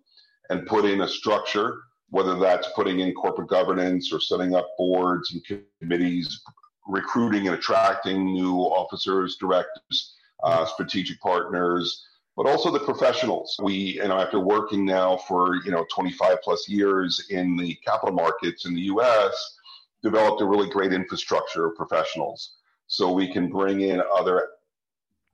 and 0.50 0.66
put 0.66 0.85
in 0.85 1.02
a 1.02 1.09
structure, 1.09 1.80
whether 2.11 2.38
that's 2.38 2.68
putting 2.75 3.00
in 3.00 3.12
corporate 3.12 3.49
governance 3.49 4.12
or 4.12 4.21
setting 4.21 4.54
up 4.54 4.68
boards 4.78 5.33
and 5.33 5.62
committees, 5.80 6.40
recruiting 6.87 7.49
and 7.49 7.56
attracting 7.56 8.25
new 8.25 8.56
officers, 8.59 9.37
directors, 9.37 10.14
uh, 10.42 10.64
strategic 10.64 11.21
partners, 11.21 12.06
but 12.36 12.46
also 12.46 12.70
the 12.70 12.80
professionals. 12.80 13.56
We, 13.62 13.74
you 13.74 14.08
know, 14.08 14.18
after 14.18 14.38
working 14.38 14.84
now 14.84 15.16
for, 15.16 15.56
you 15.64 15.70
know, 15.70 15.86
25 15.94 16.42
plus 16.42 16.68
years 16.68 17.26
in 17.30 17.56
the 17.56 17.74
capital 17.76 18.14
markets 18.14 18.66
in 18.66 18.74
the 18.74 18.82
US, 18.82 19.58
developed 20.02 20.42
a 20.42 20.44
really 20.44 20.68
great 20.68 20.92
infrastructure 20.92 21.66
of 21.66 21.74
professionals. 21.74 22.56
So 22.86 23.10
we 23.10 23.32
can 23.32 23.48
bring 23.48 23.80
in 23.80 24.02
other 24.14 24.48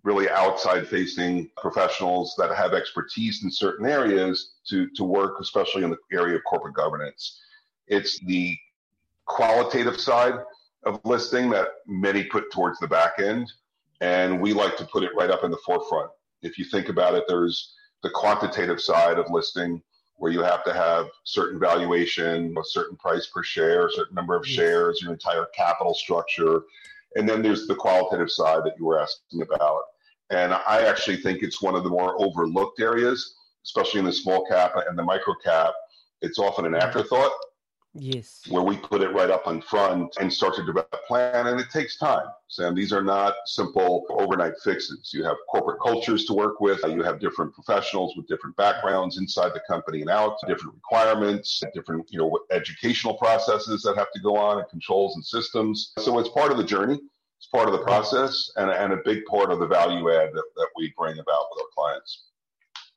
really 0.05 0.29
outside 0.31 0.87
facing 0.89 1.51
professionals 1.57 2.35
that 2.39 2.55
have 2.55 2.73
expertise 2.73 3.45
in 3.45 3.51
certain 3.51 3.87
areas 3.87 4.55
to, 4.69 4.89
to 4.97 5.05
work, 5.05 5.39
especially 5.41 5.85
in 5.85 5.91
the 5.91 5.99
area 6.13 6.37
of 6.37 6.43
corporate 6.45 6.75
governance. 6.75 7.41
It's 7.89 8.19
the 8.21 8.57
qualitative 9.27 10.01
side 10.01 10.35
of 10.85 11.01
listing 11.05 11.51
that 11.51 11.69
many 11.87 12.25
put 12.25 12.51
towards 12.53 12.79
the 12.79 12.89
back 12.89 13.19
end. 13.19 13.53
And 14.01 14.41
we 14.41 14.53
like 14.53 14.77
to 14.79 14.85
put 14.85 15.05
it 15.05 15.13
right 15.17 15.31
up 15.31 15.45
in 15.45 15.51
the 15.51 15.59
forefront. 15.65 16.11
If 16.43 16.59
you 16.59 16.65
think 16.65 16.89
about 16.89 17.15
it, 17.15 17.25
there's 17.29 17.75
the 18.03 18.11
quantitative 18.11 18.81
side 18.81 19.19
of 19.19 19.31
listing 19.31 19.83
where 20.17 20.33
you 20.33 20.43
have 20.43 20.65
to 20.65 20.73
have 20.73 21.09
certain 21.25 21.59
valuation, 21.59 22.55
a 22.57 22.65
certain 22.65 22.97
price 22.97 23.27
per 23.27 23.43
share, 23.43 23.87
a 23.87 23.93
certain 23.93 24.15
number 24.15 24.37
of 24.37 24.47
shares, 24.47 25.01
your 25.03 25.13
entire 25.13 25.47
capital 25.57 25.95
structure. 25.95 26.63
And 27.17 27.29
then 27.29 27.43
there's 27.43 27.67
the 27.67 27.75
qualitative 27.75 28.31
side 28.31 28.65
that 28.65 28.75
you 28.79 28.87
were 28.87 29.01
asking 29.01 29.43
about. 29.43 29.83
And 30.31 30.55
I 30.55 30.87
actually 30.87 31.17
think 31.19 31.43
it's 31.43 31.61
one 31.61 31.75
of 31.75 31.85
the 31.85 31.91
more 31.91 32.21
overlooked 32.23 32.81
areas, 32.81 33.35
especially 33.65 34.01
in 34.01 34.07
the 34.07 34.13
small 34.13 34.45
cap 34.47 34.75
and 34.89 34.99
the 34.99 35.03
micro 35.03 35.35
cap. 35.45 35.75
It's 36.21 36.39
often 36.39 36.67
an 36.67 36.75
afterthought 36.75 37.33
Yes. 37.95 38.43
Where 38.49 38.63
we 38.63 38.79
put 38.79 39.03
it 39.03 39.13
right 39.13 39.31
up 39.31 39.47
in 39.49 39.61
front 39.61 40.17
and 40.19 40.33
start 40.33 40.55
to 40.55 40.65
develop 40.65 40.89
a 40.95 41.07
plan. 41.07 41.47
And 41.47 41.61
it 41.61 41.69
takes 41.71 41.99
time, 41.99 42.27
Sam. 42.49 42.75
These 42.75 42.93
are 42.93 43.03
not 43.03 43.35
simple 43.45 44.07
overnight 44.09 44.55
fixes. 44.65 45.11
You 45.13 45.25
have 45.25 45.37
corporate 45.51 45.81
cultures 45.83 46.25
to 46.27 46.33
work 46.33 46.61
with. 46.61 46.81
You 46.85 47.03
have 47.03 47.21
different 47.21 47.53
professionals 47.53 48.17
with 48.17 48.27
different 48.29 48.57
backgrounds 48.57 49.19
inside 49.19 49.53
the 49.53 49.61
company 49.69 50.01
and 50.01 50.09
out, 50.09 50.37
different 50.47 50.75
requirements, 50.75 51.63
different, 51.75 52.11
you 52.11 52.19
know, 52.19 52.39
educational 52.51 53.15
processes 53.15 53.83
that 53.83 53.97
have 53.99 54.11
to 54.13 54.21
go 54.21 54.37
on 54.37 54.59
and 54.59 54.69
controls 54.71 55.17
and 55.17 55.25
systems. 55.25 55.93
So 55.99 56.19
it's 56.19 56.31
part 56.31 56.51
of 56.51 56.57
the 56.57 56.65
journey. 56.65 56.99
It's 57.39 57.49
part 57.49 57.69
of 57.69 57.73
the 57.73 57.85
process 57.85 58.53
and, 58.57 58.71
and 58.71 58.93
a 58.93 59.03
big 59.05 59.25
part 59.27 59.51
of 59.51 59.59
the 59.59 59.67
value 59.67 60.11
add 60.11 60.33
that, 60.33 60.45
that 60.57 60.69
we 60.77 60.95
bring 60.97 61.19
about 61.19 61.47
with 61.51 61.61
our 61.61 61.69
clients. 61.75 62.29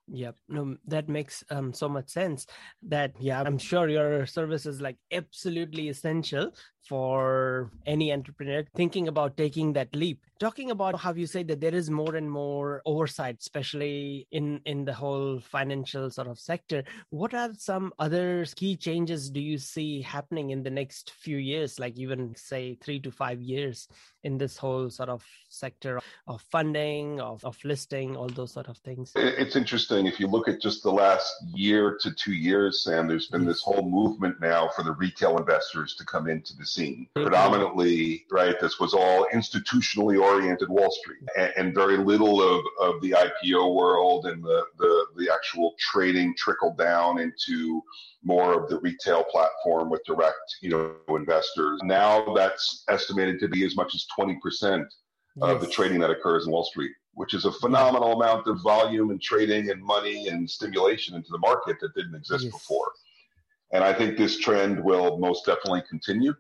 Yep, 0.07 0.35
no, 0.50 0.77
that 0.85 1.09
makes 1.09 1.43
um, 1.50 1.74
so 1.74 1.89
much 1.89 2.09
sense. 2.09 2.45
That 2.83 3.13
yeah, 3.19 3.41
I'm 3.41 3.57
sure 3.57 3.89
your 3.89 4.27
service 4.27 4.67
is 4.67 4.79
like 4.79 4.97
absolutely 5.12 5.89
essential 5.89 6.51
for 6.88 7.72
any 7.86 8.13
entrepreneur 8.13 8.63
thinking 8.75 9.08
about 9.08 9.38
taking 9.38 9.74
that 9.74 9.96
leap. 9.96 10.20
Talking 10.39 10.72
about 10.72 11.00
how 11.00 11.13
you 11.13 11.27
say 11.27 11.44
that 11.44 11.62
there 11.62 11.74
is 11.74 11.89
more 11.89 12.15
and 12.15 12.30
more 12.30 12.82
oversight 12.86 13.38
especially 13.39 14.27
in 14.32 14.60
in 14.65 14.84
the 14.84 14.94
whole 14.94 15.39
financial 15.39 16.10
sort 16.10 16.27
of 16.27 16.38
sector 16.38 16.84
what 17.10 17.34
are 17.34 17.51
some 17.58 17.94
other 18.00 18.46
key 18.56 18.75
changes 18.75 19.30
do 19.30 19.39
you 19.39 19.58
see 19.58 20.01
happening 20.01 20.50
in 20.50 20.62
the 20.62 20.70
next 20.70 21.12
few 21.12 21.38
years 21.38 21.80
like 21.80 21.98
even 21.98 22.36
say 22.36 22.75
3 22.84 23.00
to 23.00 23.12
5 23.12 23.42
years 23.42 23.88
in 24.24 24.38
this 24.38 24.58
whole 24.58 24.89
sort 24.89 25.10
of 25.10 25.24
sector 25.50 26.01
of 26.27 26.42
funding 26.51 27.22
of, 27.22 27.46
of 27.46 27.58
listing 27.63 28.18
all 28.18 28.27
those 28.27 28.51
sort 28.51 28.68
of 28.68 28.77
things? 28.80 29.13
It's 29.15 29.56
interesting. 29.56 30.06
If 30.06 30.20
you 30.20 30.27
look 30.27 30.48
at 30.48 30.60
just 30.62 30.84
the 30.84 30.92
last 30.92 31.32
year 31.54 31.98
to 32.01 32.12
2 32.12 32.34
years 32.34 32.84
sam 32.84 33.08
there's 33.08 33.27
been 33.27 33.42
mm-hmm. 33.42 33.50
this 33.50 33.62
whole 33.62 33.88
movement 33.89 34.42
now 34.42 34.70
for 34.75 34.84
the 34.84 34.92
retail 34.94 35.38
investors 35.38 35.96
to 35.96 36.04
come 36.06 36.27
into 36.27 36.56
this 36.58 36.75
scene. 36.75 37.08
Mm-hmm. 37.15 37.24
Predominantly, 37.24 38.25
right, 38.32 38.60
this 38.60 38.79
was 38.79 38.94
all 38.94 39.27
institutionally 39.34 40.22
oriented 40.22 40.70
Wall 40.70 40.91
Street 40.91 41.20
and, 41.38 41.53
and, 41.58 41.75
very 41.75 41.98
little 41.98 42.41
of, 42.41 42.63
of 42.79 43.01
the 43.01 43.12
IPO 43.12 43.74
world 43.74 44.25
and 44.25 44.44
the, 44.44 44.63
the, 44.77 45.05
the 45.17 45.34
actual 45.34 45.74
trading 45.79 46.36
trickled 46.38 46.77
down 46.77 47.20
into 47.20 47.82
more 48.24 48.62
of 48.62 48.70
the 48.70 48.79
retail 48.79 49.24
platform 49.24 49.89
with 49.89 50.03
direct, 50.05 50.55
you 50.62 50.70
know, 50.70 50.96
investors. 51.10 51.79
Now 51.84 52.34
that's 52.34 52.84
estimated 52.89 53.39
to 53.39 53.48
be 53.48 53.65
as 53.65 53.75
much 53.75 53.96
as 53.96 54.05
20% 54.17 54.38
yes. 54.62 54.88
of 55.39 55.62
the 55.62 55.67
trading 55.67 56.00
that 56.00 56.10
occurs 56.10 56.46
in 56.46 56.51
Wall 56.51 56.65
Street 56.65 56.91
which 57.15 57.34
is 57.34 57.46
a 57.46 57.51
phenomenal 57.53 58.22
amount 58.22 58.46
of 58.46 58.62
volume 58.62 59.10
and 59.10 59.22
trading 59.22 59.72
and 59.72 59.82
money 59.82 60.27
and 60.27 60.50
stimulation 60.50 61.15
into 61.15 61.32
the 61.32 61.38
market 61.38 61.77
that 61.79 61.96
didn't 61.96 62.13
exist 62.13 62.44
yes. 62.44 62.51
before. 62.51 62.91
And 63.72 63.84
I 63.84 63.94
think 63.94 64.17
this 64.17 64.38
trend 64.38 64.84
will 64.84 65.17
most 65.17 65.46
definitely 65.46 65.84
continue. 65.89 66.34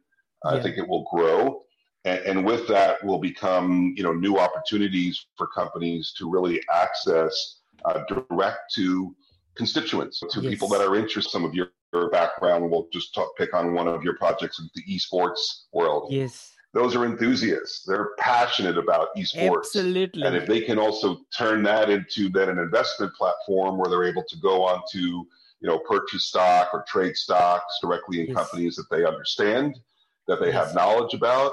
I 0.45 0.61
think 0.61 0.77
it 0.77 0.87
will 0.87 1.05
grow. 1.11 1.61
And, 2.05 2.19
and, 2.19 2.45
with 2.45 2.67
that 2.67 3.03
will 3.03 3.17
become, 3.17 3.93
you 3.97 4.03
know, 4.03 4.13
new 4.13 4.37
opportunities 4.37 5.25
for 5.35 5.47
companies 5.47 6.13
to 6.19 6.29
really 6.29 6.61
access 6.71 7.61
uh, 7.83 8.03
direct 8.07 8.71
to 8.75 9.15
constituents, 9.55 10.21
to 10.29 10.41
yes. 10.41 10.51
people 10.51 10.67
that 10.69 10.81
are 10.81 10.95
interested. 10.95 11.31
Some 11.31 11.43
of 11.43 11.55
your, 11.55 11.69
your 11.93 12.11
background, 12.11 12.69
we'll 12.69 12.87
just 12.93 13.15
talk, 13.15 13.35
pick 13.37 13.55
on 13.55 13.73
one 13.73 13.87
of 13.87 14.03
your 14.03 14.17
projects 14.17 14.59
in 14.59 14.69
the 14.75 14.83
esports 14.83 15.63
world. 15.73 16.11
Yes. 16.11 16.51
Those 16.75 16.93
are 16.93 17.05
enthusiasts. 17.05 17.85
They're 17.87 18.09
passionate 18.19 18.77
about 18.77 19.15
esports. 19.15 19.59
Absolutely. 19.59 20.23
And 20.23 20.35
if 20.35 20.45
they 20.45 20.59
can 20.59 20.77
also 20.77 21.21
turn 21.35 21.63
that 21.63 21.89
into 21.89 22.29
then 22.29 22.49
an 22.49 22.59
investment 22.59 23.13
platform 23.13 23.77
where 23.77 23.89
they're 23.89 24.03
able 24.03 24.25
to 24.27 24.37
go 24.39 24.63
on 24.65 24.81
to, 24.91 24.99
you 24.99 25.27
know, 25.61 25.79
purchase 25.79 26.25
stock 26.25 26.69
or 26.73 26.83
trade 26.85 27.15
stocks 27.15 27.79
directly 27.81 28.19
in 28.19 28.27
yes. 28.27 28.35
companies 28.35 28.75
that 28.75 28.89
they 28.91 29.05
understand, 29.05 29.79
that 30.27 30.39
they 30.39 30.51
yes. 30.51 30.67
have 30.67 30.75
knowledge 30.75 31.13
about, 31.13 31.51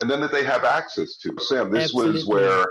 and 0.00 0.10
then 0.10 0.20
that 0.20 0.32
they 0.32 0.44
have 0.44 0.64
access 0.64 1.16
to. 1.18 1.36
Sam, 1.38 1.70
this 1.70 1.84
Absolutely. 1.84 2.12
was 2.14 2.26
where 2.26 2.66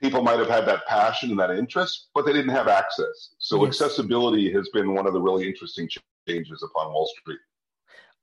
people 0.00 0.22
might 0.22 0.38
have 0.38 0.48
had 0.48 0.66
that 0.66 0.86
passion 0.86 1.30
and 1.30 1.38
that 1.38 1.50
interest, 1.50 2.08
but 2.14 2.26
they 2.26 2.32
didn't 2.32 2.50
have 2.50 2.68
access. 2.68 3.34
So 3.38 3.64
yes. 3.64 3.68
accessibility 3.68 4.52
has 4.52 4.68
been 4.70 4.94
one 4.94 5.06
of 5.06 5.12
the 5.12 5.20
really 5.20 5.48
interesting 5.48 5.88
changes 6.28 6.62
upon 6.62 6.92
Wall 6.92 7.08
Street. 7.20 7.38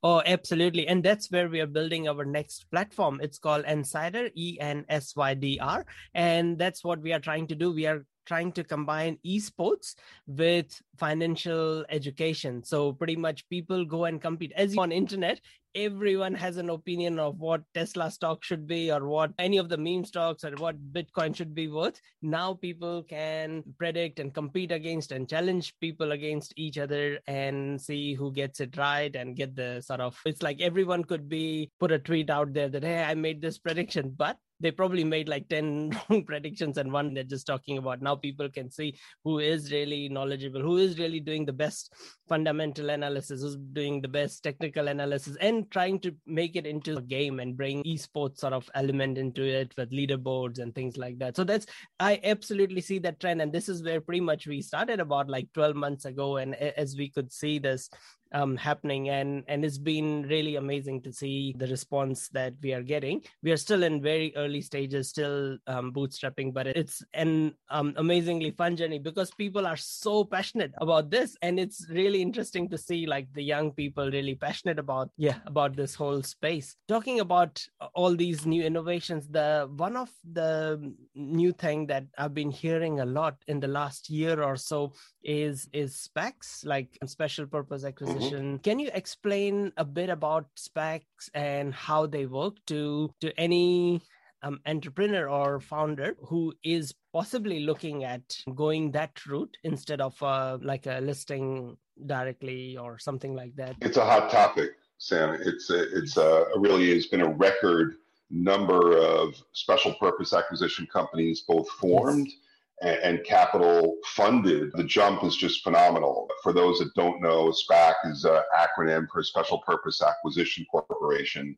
Oh, 0.02 0.22
absolutely. 0.24 0.88
And 0.88 1.02
that's 1.02 1.30
where 1.30 1.48
we 1.48 1.60
are 1.60 1.66
building 1.66 2.08
our 2.08 2.24
next 2.24 2.70
platform. 2.70 3.20
It's 3.22 3.38
called 3.38 3.66
Ensydr, 3.66 4.30
E 4.34 4.56
N 4.58 4.86
S 4.88 5.14
Y 5.14 5.34
D 5.34 5.58
R. 5.60 5.84
And 6.14 6.58
that's 6.58 6.82
what 6.82 7.02
we 7.02 7.12
are 7.12 7.20
trying 7.20 7.46
to 7.48 7.54
do. 7.54 7.72
We 7.72 7.86
are 7.86 8.06
trying 8.30 8.52
to 8.58 8.62
combine 8.72 9.18
esports 9.26 9.94
with 10.26 10.80
financial 11.04 11.84
education 11.98 12.62
so 12.72 12.92
pretty 12.92 13.16
much 13.16 13.48
people 13.48 13.84
go 13.84 14.04
and 14.10 14.22
compete 14.28 14.52
as 14.64 14.76
on 14.78 14.92
internet 14.92 15.40
everyone 15.74 16.34
has 16.34 16.56
an 16.56 16.70
opinion 16.70 17.18
of 17.18 17.38
what 17.38 17.62
Tesla 17.74 18.10
stock 18.10 18.42
should 18.42 18.66
be 18.66 18.90
or 18.90 19.06
what 19.06 19.32
any 19.38 19.56
of 19.56 19.68
the 19.68 19.76
meme 19.76 20.04
stocks 20.04 20.44
or 20.44 20.50
what 20.56 20.76
Bitcoin 20.92 21.34
should 21.34 21.54
be 21.54 21.68
worth. 21.68 22.00
Now 22.22 22.54
people 22.54 23.04
can 23.04 23.62
predict 23.78 24.18
and 24.18 24.34
compete 24.34 24.72
against 24.72 25.12
and 25.12 25.28
challenge 25.28 25.74
people 25.80 26.12
against 26.12 26.52
each 26.56 26.78
other 26.78 27.20
and 27.26 27.80
see 27.80 28.14
who 28.14 28.32
gets 28.32 28.60
it 28.60 28.76
right 28.76 29.14
and 29.14 29.36
get 29.36 29.54
the 29.54 29.80
sort 29.80 30.00
of 30.00 30.18
it's 30.26 30.42
like 30.42 30.60
everyone 30.60 31.04
could 31.04 31.28
be 31.28 31.70
put 31.78 31.92
a 31.92 31.98
tweet 31.98 32.30
out 32.30 32.52
there 32.52 32.68
that 32.68 32.82
hey 32.82 33.02
I 33.02 33.14
made 33.14 33.40
this 33.40 33.58
prediction 33.58 34.14
but 34.16 34.36
they 34.60 34.70
probably 34.70 35.04
made 35.04 35.28
like 35.28 35.48
10 35.48 35.98
wrong 36.10 36.24
predictions 36.24 36.78
and 36.78 36.92
one 36.92 37.14
they're 37.14 37.24
just 37.24 37.46
talking 37.46 37.78
about. 37.78 38.02
Now 38.02 38.16
people 38.16 38.48
can 38.48 38.70
see 38.70 38.98
who 39.24 39.38
is 39.38 39.72
really 39.72 40.08
knowledgeable 40.08 40.60
who 40.60 40.78
is 40.78 40.98
really 40.98 41.20
doing 41.20 41.44
the 41.44 41.52
best 41.52 41.92
fundamental 42.28 42.90
analysis 42.90 43.42
who's 43.42 43.56
doing 43.72 44.00
the 44.00 44.08
best 44.08 44.42
technical 44.42 44.88
analysis 44.88 45.36
and 45.40 45.70
trying 45.70 45.98
to 46.00 46.14
make 46.26 46.56
it 46.56 46.66
into 46.66 46.96
a 46.96 47.02
game 47.02 47.40
and 47.40 47.56
bring 47.56 47.82
esports 47.84 48.38
sort 48.38 48.52
of 48.52 48.68
element 48.74 49.18
into 49.18 49.42
it 49.42 49.72
with 49.76 49.90
leaderboards 49.90 50.58
and 50.58 50.74
things 50.74 50.96
like 50.96 51.18
that. 51.18 51.36
So 51.36 51.44
that's 51.44 51.66
i 51.98 52.20
absolutely 52.24 52.80
see 52.80 52.98
that 53.00 53.20
trend. 53.20 53.42
And 53.42 53.52
this 53.52 53.68
is 53.68 53.82
where 53.82 54.00
pretty 54.00 54.20
much 54.20 54.46
we 54.46 54.62
started 54.62 55.00
about 55.00 55.28
like 55.28 55.48
12 55.54 55.76
months 55.76 56.04
ago. 56.04 56.36
And 56.36 56.54
as 56.54 56.96
we 56.96 57.10
could 57.10 57.32
see 57.32 57.58
this 57.58 57.90
um, 58.32 58.56
happening 58.56 59.08
and 59.08 59.44
and 59.48 59.64
it's 59.64 59.78
been 59.78 60.22
really 60.28 60.56
amazing 60.56 61.02
to 61.02 61.12
see 61.12 61.54
the 61.58 61.66
response 61.66 62.28
that 62.28 62.54
we 62.62 62.72
are 62.72 62.82
getting. 62.82 63.22
We 63.42 63.52
are 63.52 63.56
still 63.56 63.82
in 63.82 64.02
very 64.02 64.32
early 64.36 64.60
stages 64.60 65.08
still 65.08 65.58
um, 65.66 65.92
bootstrapping 65.92 66.52
but 66.52 66.66
it's 66.66 67.02
an 67.14 67.54
um, 67.70 67.94
amazingly 67.96 68.50
fun 68.50 68.76
journey 68.76 68.98
because 68.98 69.30
people 69.32 69.66
are 69.66 69.76
so 69.76 70.24
passionate 70.24 70.72
about 70.80 71.10
this 71.10 71.36
and 71.42 71.58
it's 71.58 71.86
really 71.90 72.22
interesting 72.22 72.68
to 72.68 72.78
see 72.78 73.06
like 73.06 73.32
the 73.32 73.42
young 73.42 73.72
people 73.72 74.10
really 74.10 74.34
passionate 74.34 74.78
about 74.78 75.10
yeah 75.16 75.38
about 75.46 75.74
this 75.76 75.94
whole 75.94 76.22
space. 76.22 76.76
Talking 76.88 77.20
about 77.20 77.64
all 77.94 78.14
these 78.14 78.46
new 78.46 78.62
innovations 78.62 79.28
the 79.28 79.68
one 79.76 79.96
of 79.96 80.10
the 80.32 80.92
new 81.14 81.52
thing 81.52 81.86
that 81.86 82.04
i've 82.18 82.34
been 82.34 82.50
hearing 82.50 83.00
a 83.00 83.04
lot 83.04 83.36
in 83.48 83.60
the 83.60 83.68
last 83.68 84.10
year 84.10 84.42
or 84.42 84.56
so 84.56 84.92
is 85.22 85.68
is 85.72 86.08
SPACs 86.08 86.64
like 86.64 86.98
special 87.06 87.46
purpose 87.46 87.84
acquisition 87.84 88.19
Mm-hmm. 88.24 88.56
Can 88.58 88.78
you 88.78 88.90
explain 88.92 89.72
a 89.76 89.84
bit 89.84 90.10
about 90.10 90.46
SPACs 90.56 91.30
and 91.34 91.74
how 91.74 92.06
they 92.06 92.26
work 92.26 92.56
to 92.66 93.10
to 93.20 93.38
any 93.38 94.02
um, 94.42 94.60
entrepreneur 94.66 95.28
or 95.28 95.60
founder 95.60 96.16
who 96.26 96.54
is 96.64 96.94
possibly 97.12 97.60
looking 97.60 98.04
at 98.04 98.22
going 98.54 98.90
that 98.92 99.24
route 99.26 99.56
instead 99.64 100.00
of 100.00 100.20
uh, 100.22 100.58
like 100.62 100.86
a 100.86 101.00
listing 101.00 101.76
directly 102.06 102.76
or 102.76 102.98
something 102.98 103.34
like 103.34 103.54
that? 103.56 103.76
It's 103.80 103.96
a 103.96 104.04
hot 104.04 104.30
topic, 104.30 104.70
Sam. 104.98 105.38
It's 105.40 105.70
a, 105.70 105.96
it's 105.96 106.16
a, 106.16 106.46
really 106.56 106.94
has 106.94 107.06
been 107.06 107.20
a 107.20 107.28
record 107.28 107.96
number 108.30 108.96
of 108.96 109.34
special 109.52 109.92
purpose 109.94 110.32
acquisition 110.32 110.86
companies 110.90 111.42
both 111.46 111.68
formed. 111.68 112.28
Yes 112.28 112.36
and, 112.80 113.22
capital 113.24 113.96
funded, 114.06 114.72
the 114.72 114.84
jump 114.84 115.22
is 115.22 115.36
just 115.36 115.62
phenomenal. 115.62 116.28
For 116.42 116.52
those 116.52 116.78
that 116.78 116.94
don't 116.94 117.20
know, 117.20 117.52
SPAC 117.52 117.94
is 118.06 118.24
an 118.24 118.40
acronym 118.56 119.06
for 119.12 119.22
Special 119.22 119.58
Purpose 119.58 120.02
Acquisition 120.02 120.64
Corporation. 120.70 121.56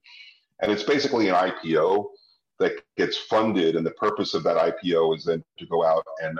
And 0.60 0.72
it's 0.72 0.82
basically 0.82 1.28
an 1.28 1.36
IPO 1.36 2.06
that 2.58 2.72
gets 2.96 3.16
funded. 3.16 3.76
And 3.76 3.86
the 3.86 3.92
purpose 3.92 4.34
of 4.34 4.42
that 4.44 4.56
IPO 4.56 5.16
is 5.16 5.24
then 5.24 5.44
to 5.58 5.66
go 5.66 5.84
out 5.84 6.04
and 6.22 6.38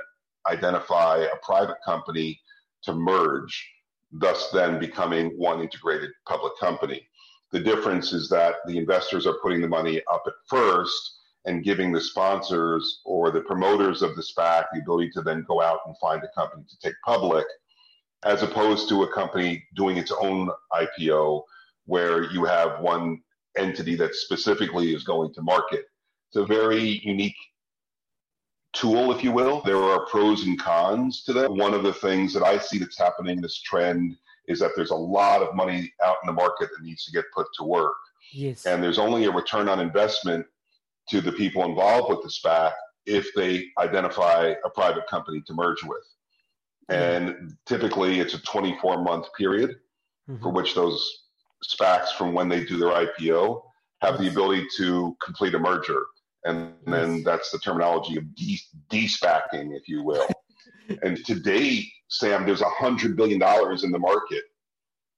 identify 0.48 1.18
a 1.18 1.36
private 1.44 1.78
company 1.84 2.40
to 2.82 2.92
merge, 2.92 3.70
thus 4.10 4.50
then 4.50 4.80
becoming 4.80 5.30
one 5.38 5.60
integrated 5.60 6.10
public 6.26 6.58
company. 6.58 7.06
The 7.52 7.60
difference 7.60 8.12
is 8.12 8.28
that 8.30 8.56
the 8.66 8.78
investors 8.78 9.26
are 9.26 9.38
putting 9.42 9.60
the 9.60 9.68
money 9.68 10.02
up 10.12 10.24
at 10.26 10.32
first 10.48 11.20
and 11.44 11.64
giving 11.64 11.92
the 11.92 12.00
sponsors 12.00 13.00
or 13.04 13.30
the 13.30 13.40
promoters 13.40 14.02
of 14.02 14.14
the 14.14 14.22
SPAC 14.22 14.64
the 14.72 14.80
ability 14.80 15.10
to 15.10 15.22
then 15.22 15.44
go 15.48 15.60
out 15.60 15.80
and 15.86 15.96
find 15.98 16.22
a 16.22 16.28
company 16.28 16.64
to 16.68 16.78
take 16.78 16.94
public, 17.04 17.44
as 18.24 18.42
opposed 18.42 18.88
to 18.88 19.02
a 19.02 19.12
company 19.12 19.64
doing 19.74 19.96
its 19.96 20.12
own 20.12 20.48
IPO 20.72 21.42
where 21.86 22.30
you 22.30 22.44
have 22.44 22.80
one 22.80 23.20
entity 23.58 23.96
that 23.96 24.14
specifically 24.14 24.94
is 24.94 25.02
going 25.02 25.34
to 25.34 25.42
market. 25.42 25.86
It's 26.28 26.36
a 26.36 26.46
very 26.46 27.00
unique 27.04 27.36
tool, 28.72 29.12
if 29.12 29.22
you 29.22 29.32
will. 29.32 29.60
There 29.62 29.82
are 29.82 30.06
pros 30.06 30.44
and 30.46 30.58
cons 30.58 31.24
to 31.24 31.32
that. 31.34 31.52
One 31.52 31.74
of 31.74 31.82
the 31.82 31.92
things 31.92 32.32
that 32.34 32.42
I 32.42 32.58
see 32.58 32.78
that's 32.78 32.98
happening, 32.98 33.40
this 33.40 33.60
trend, 33.60 34.16
is 34.46 34.60
that 34.60 34.70
there's 34.76 34.90
a 34.90 34.96
lot 34.96 35.42
of 35.42 35.54
money 35.54 35.92
out 36.04 36.16
in 36.22 36.26
the 36.26 36.32
market 36.32 36.70
that 36.70 36.84
needs 36.84 37.04
to 37.04 37.12
get 37.12 37.24
put 37.34 37.46
to 37.58 37.64
work. 37.64 37.94
Yes. 38.32 38.64
And 38.64 38.82
there's 38.82 38.98
only 38.98 39.24
a 39.24 39.30
return 39.30 39.68
on 39.68 39.78
investment 39.80 40.46
to 41.10 41.20
the 41.20 41.32
people 41.32 41.64
involved 41.64 42.10
with 42.10 42.22
the 42.22 42.28
SPAC 42.28 42.72
if 43.06 43.28
they 43.34 43.66
identify 43.78 44.54
a 44.64 44.70
private 44.70 45.06
company 45.08 45.42
to 45.46 45.54
merge 45.54 45.82
with. 45.84 46.04
And 46.88 47.54
typically 47.66 48.20
it's 48.20 48.34
a 48.34 48.42
24 48.42 49.02
month 49.02 49.26
period 49.36 49.76
mm-hmm. 50.28 50.42
for 50.42 50.50
which 50.50 50.74
those 50.74 51.24
SPACs 51.64 52.12
from 52.12 52.32
when 52.32 52.48
they 52.48 52.64
do 52.64 52.76
their 52.76 53.06
IPO 53.06 53.62
have 54.00 54.18
the 54.18 54.28
ability 54.28 54.66
to 54.78 55.16
complete 55.24 55.54
a 55.54 55.58
merger. 55.58 56.04
And 56.44 56.74
then 56.86 57.22
that's 57.22 57.52
the 57.52 57.58
terminology 57.60 58.16
of 58.16 58.34
de- 58.34 58.58
de-SPACing, 58.90 59.76
if 59.76 59.86
you 59.86 60.02
will. 60.02 60.26
and 61.02 61.24
to 61.24 61.36
date, 61.36 61.86
Sam, 62.08 62.44
there's 62.44 62.60
$100 62.60 63.14
billion 63.14 63.40
in 63.40 63.92
the 63.92 63.98
market 63.98 64.42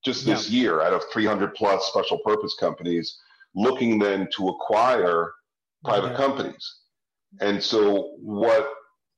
just 0.04 0.26
this 0.26 0.50
yeah. 0.50 0.60
year 0.60 0.82
out 0.82 0.92
of 0.92 1.02
300 1.12 1.54
plus 1.54 1.86
special 1.86 2.18
purpose 2.18 2.54
companies 2.60 3.18
looking 3.54 3.98
then 3.98 4.28
to 4.36 4.48
acquire 4.48 5.32
private 5.84 6.12
yeah. 6.12 6.16
companies. 6.16 6.76
And 7.40 7.62
so 7.62 8.14
what 8.18 8.72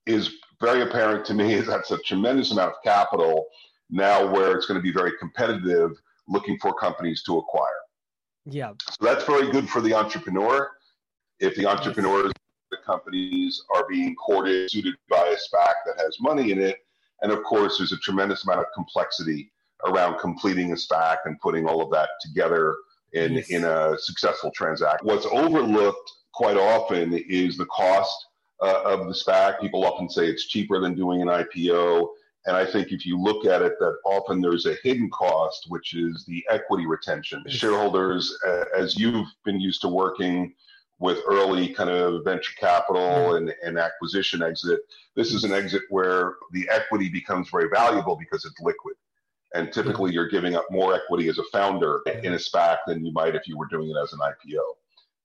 is 0.07 0.31
very 0.61 0.83
apparent 0.83 1.25
to 1.27 1.35
me 1.35 1.55
is 1.55 1.67
that's 1.67 1.91
a 1.91 1.99
tremendous 1.99 2.53
amount 2.53 2.71
of 2.73 2.77
capital 2.85 3.47
now 3.91 4.31
where 4.31 4.57
it's 4.57 4.67
going 4.67 4.79
to 4.79 4.83
be 4.83 4.93
very 4.93 5.13
competitive 5.19 5.93
looking 6.29 6.59
for 6.59 6.75
companies 6.75 7.23
to 7.25 7.39
acquire. 7.39 7.69
Yeah. 8.47 8.73
So 8.81 8.97
that's 9.05 9.25
very 9.25 9.51
good 9.51 9.69
for 9.69 9.81
the 9.81 9.95
entrepreneur. 9.95 10.71
If 11.41 11.55
the 11.57 11.67
entrepreneurs, 11.67 12.33
the 12.71 12.79
companies 12.85 13.63
are 13.75 13.87
being 13.89 14.15
courted, 14.15 14.71
suited 14.71 14.95
by 15.09 15.19
a 15.19 15.37
SPAC 15.37 15.75
that 15.87 15.97
has 15.99 16.17
money 16.21 16.53
in 16.53 16.61
it. 16.61 16.79
And 17.23 17.33
of 17.33 17.43
course, 17.45 17.79
there's 17.79 17.93
a 17.93 17.99
tremendous 17.99 18.45
amount 18.45 18.61
of 18.61 18.67
complexity 18.75 19.53
around 19.87 20.19
completing 20.19 20.73
a 20.73 20.75
SPAC 20.75 21.19
and 21.27 21.39
putting 21.41 21.67
all 21.67 21.83
of 21.83 21.91
that 21.91 22.09
together 22.23 22.77
in, 23.13 23.35
yes. 23.35 23.51
in 23.51 23.65
a 23.65 23.97
successful 23.99 24.51
transaction. 24.53 25.07
What's 25.07 25.27
overlooked 25.27 26.11
quite 26.37 26.59
often 26.59 27.15
is 27.15 27.57
the 27.57 27.65
cost 27.67 28.27
uh, 28.63 28.83
of 28.85 29.07
the 29.07 29.15
SPAC. 29.15 29.59
People 29.59 29.87
often 29.87 30.09
say 30.09 30.27
it's 30.27 30.47
cheaper 30.47 30.79
than 30.79 30.95
doing 30.95 31.23
an 31.23 31.29
IPO. 31.29 32.09
And 32.45 32.55
I 32.55 32.65
think 32.65 32.93
if 32.93 33.07
you 33.07 33.19
look 33.19 33.47
at 33.47 33.63
it, 33.63 33.73
that 33.81 33.97
often 34.05 34.43
there's 34.43 34.67
a 34.67 34.77
hidden 34.83 35.09
cost, 35.11 35.65
which 35.69 35.95
is 35.95 36.27
the 36.27 36.45
equity 36.51 36.87
retention. 36.87 37.43
Shareholders, 37.49 38.37
uh, 38.47 38.65
as 38.77 38.97
you've 38.97 39.27
been 39.45 39.59
used 39.59 39.81
to 39.81 39.89
working 39.89 40.53
with 40.99 41.19
early 41.27 41.69
kind 41.71 41.91
of 41.91 42.23
venture 42.25 42.55
capital 42.61 43.37
and, 43.37 43.53
and 43.65 43.79
acquisition 43.79 44.43
exit, 44.43 44.81
this 45.15 45.33
is 45.33 45.43
an 45.43 45.53
exit 45.53 45.83
where 45.89 46.35
the 46.53 46.69
equity 46.71 47.09
becomes 47.09 47.49
very 47.51 47.69
valuable 47.73 48.15
because 48.15 48.45
it's 48.45 48.61
liquid. 48.61 48.95
And 49.55 49.73
typically 49.73 50.13
you're 50.13 50.29
giving 50.29 50.55
up 50.55 50.67
more 50.71 50.95
equity 50.95 51.29
as 51.29 51.39
a 51.39 51.45
founder 51.45 52.03
in 52.23 52.35
a 52.35 52.37
SPAC 52.37 52.79
than 52.87 53.05
you 53.05 53.13
might 53.13 53.35
if 53.35 53.49
you 53.49 53.57
were 53.57 53.67
doing 53.67 53.91
it 53.91 53.97
as 54.03 54.13
an 54.13 54.19
IPO. 54.19 54.61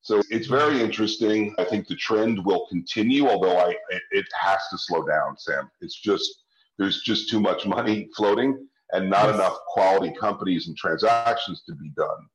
So 0.01 0.22
it's 0.29 0.48
very 0.48 0.81
interesting. 0.81 1.53
I 1.60 1.63
think 1.63 1.88
the 1.88 1.96
trend 1.96 2.43
will 2.43 2.65
continue, 2.67 3.27
although 3.27 3.58
I 3.58 3.75
it 4.12 4.25
has 4.39 4.60
to 4.72 4.77
slow 4.77 5.03
down, 5.03 5.38
Sam. 5.38 5.70
It's 5.81 6.00
just 6.00 6.43
there's 6.77 7.01
just 7.03 7.29
too 7.29 7.39
much 7.39 7.65
money 7.67 8.10
floating 8.15 8.67
and 8.93 9.10
not 9.10 9.34
enough 9.34 9.58
quality 9.67 10.13
companies 10.20 10.67
and 10.67 10.75
transactions 10.75 11.63
to 11.67 11.75
be 11.75 11.91
done. 11.96 12.27